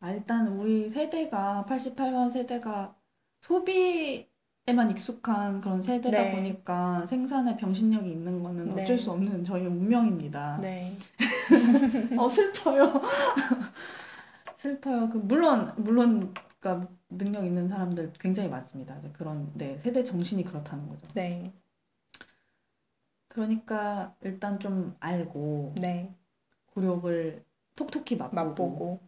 아, 0.00 0.12
일단 0.12 0.48
우리 0.48 0.88
세대가 0.88 1.66
88만 1.68 2.30
세대가 2.30 2.96
소비 3.40 4.28
에만 4.68 4.90
익숙한 4.90 5.62
그런 5.62 5.80
세대다 5.80 6.24
네. 6.24 6.34
보니까 6.34 7.06
생산에 7.06 7.56
병신력이 7.56 8.10
있는 8.10 8.42
거는 8.42 8.68
네. 8.68 8.82
어쩔 8.82 8.98
수 8.98 9.10
없는 9.12 9.42
저희 9.42 9.64
운명입니다. 9.64 10.58
네, 10.60 10.94
어 12.18 12.28
슬퍼요. 12.28 13.00
슬퍼요. 14.58 15.08
그 15.08 15.16
물론 15.16 15.72
물론 15.78 16.34
그러니까 16.60 16.86
능력 17.08 17.46
있는 17.46 17.66
사람들 17.66 18.12
굉장히 18.20 18.50
많습니다. 18.50 19.00
그런 19.14 19.50
네, 19.54 19.78
세대 19.78 20.04
정신이 20.04 20.44
그렇다는 20.44 20.86
거죠. 20.86 21.06
네, 21.14 21.50
그러니까 23.28 24.14
일단 24.20 24.60
좀 24.60 24.94
알고 25.00 25.76
네. 25.80 26.14
굴욕을 26.74 27.42
톡톡히 27.74 28.16
맛보고 28.16 28.36
맛보고. 28.36 29.00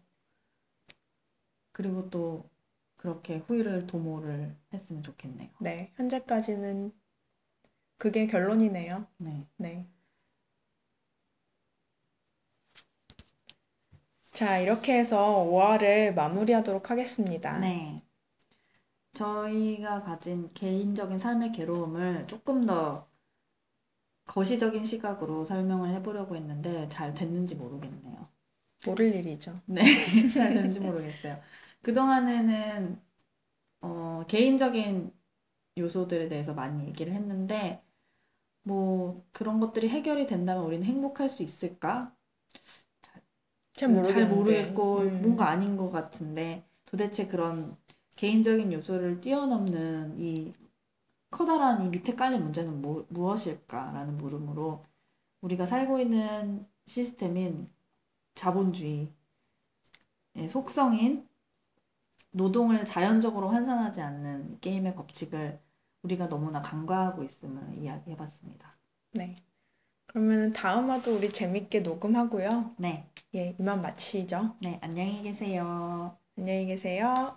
그리고 1.72 2.08
또 2.10 2.49
그렇게 3.00 3.38
후회를 3.38 3.86
도모를 3.86 4.54
했으면 4.74 5.02
좋겠네요. 5.02 5.48
네, 5.58 5.90
현재까지는 5.96 6.92
그게 7.96 8.26
결론이네요. 8.26 9.06
네. 9.16 9.46
네. 9.56 9.88
자, 14.32 14.58
이렇게 14.58 14.98
해서 14.98 15.42
5화를 15.44 16.12
마무리하도록 16.12 16.90
하겠습니다. 16.90 17.58
네. 17.58 17.96
저희가 19.14 20.00
가진 20.00 20.52
개인적인 20.52 21.18
삶의 21.18 21.52
괴로움을 21.52 22.26
조금 22.26 22.66
더 22.66 23.08
거시적인 24.26 24.84
시각으로 24.84 25.46
설명을 25.46 25.88
해보려고 25.94 26.36
했는데 26.36 26.86
잘 26.90 27.14
됐는지 27.14 27.56
모르겠네요. 27.56 28.28
모를 28.86 29.14
일이죠. 29.14 29.54
네, 29.66 29.82
잘 30.34 30.52
되는지 30.54 30.80
모르겠어요. 30.80 31.40
그동안에는 31.82 33.00
어, 33.82 34.24
개인적인 34.28 35.12
요소들에 35.78 36.28
대해서 36.28 36.54
많이 36.54 36.86
얘기를 36.86 37.12
했는데 37.12 37.82
뭐 38.62 39.24
그런 39.32 39.60
것들이 39.60 39.88
해결이 39.88 40.26
된다면 40.26 40.64
우리는 40.64 40.84
행복할 40.84 41.30
수 41.30 41.42
있을까? 41.42 42.14
잘잘 43.72 43.88
모르겠는데. 43.88 44.34
모르겠고 44.34 44.98
음. 44.98 45.22
뭔가 45.22 45.48
아닌 45.48 45.76
것 45.76 45.90
같은데 45.90 46.64
도대체 46.84 47.26
그런 47.26 47.76
개인적인 48.16 48.72
요소를 48.72 49.20
뛰어넘는 49.20 50.20
이 50.20 50.52
커다란 51.30 51.84
이 51.84 51.88
밑에 51.88 52.14
깔린 52.14 52.42
문제는 52.42 52.82
뭐, 52.82 53.06
무엇일까라는 53.08 54.18
물음으로 54.18 54.84
우리가 55.40 55.64
살고 55.64 56.00
있는 56.00 56.66
시스템인 56.86 57.68
자본주의의 58.34 59.08
속성인 60.48 61.26
노동을 62.32 62.84
자연적으로 62.84 63.48
환산하지 63.48 64.00
않는 64.02 64.54
이 64.54 64.60
게임의 64.60 64.94
법칙을 64.94 65.60
우리가 66.02 66.28
너무나 66.28 66.62
간과하고 66.62 67.22
있음을 67.24 67.74
이야기해봤습니다. 67.76 68.70
네. 69.12 69.36
그러면 70.06 70.52
다음 70.52 70.90
화도 70.90 71.16
우리 71.16 71.30
재밌게 71.30 71.80
녹음하고요. 71.80 72.74
네, 72.78 73.08
예, 73.34 73.54
이만 73.58 73.82
마치죠. 73.82 74.56
네, 74.62 74.78
안녕히 74.82 75.22
계세요. 75.22 76.16
안녕히 76.36 76.66
계세요. 76.66 77.32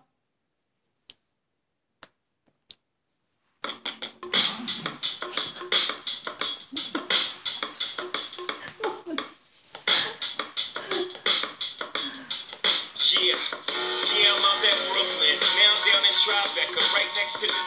Tribeca, 16.24 16.80
right 16.96 17.12
next 17.20 17.42
to 17.42 17.48
the 17.48 17.63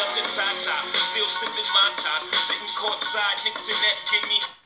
up 0.00 0.10
to 0.16 0.22
Tata. 0.24 0.76
Still 0.94 1.26
sipping 1.26 1.68
my 1.74 1.88
top. 2.00 2.22
Sitting 2.32 2.68
courtside. 2.78 3.44
Knicks 3.44 3.68
and 3.68 3.80
Nets 3.82 4.10
give 4.12 4.24
me 4.28 4.61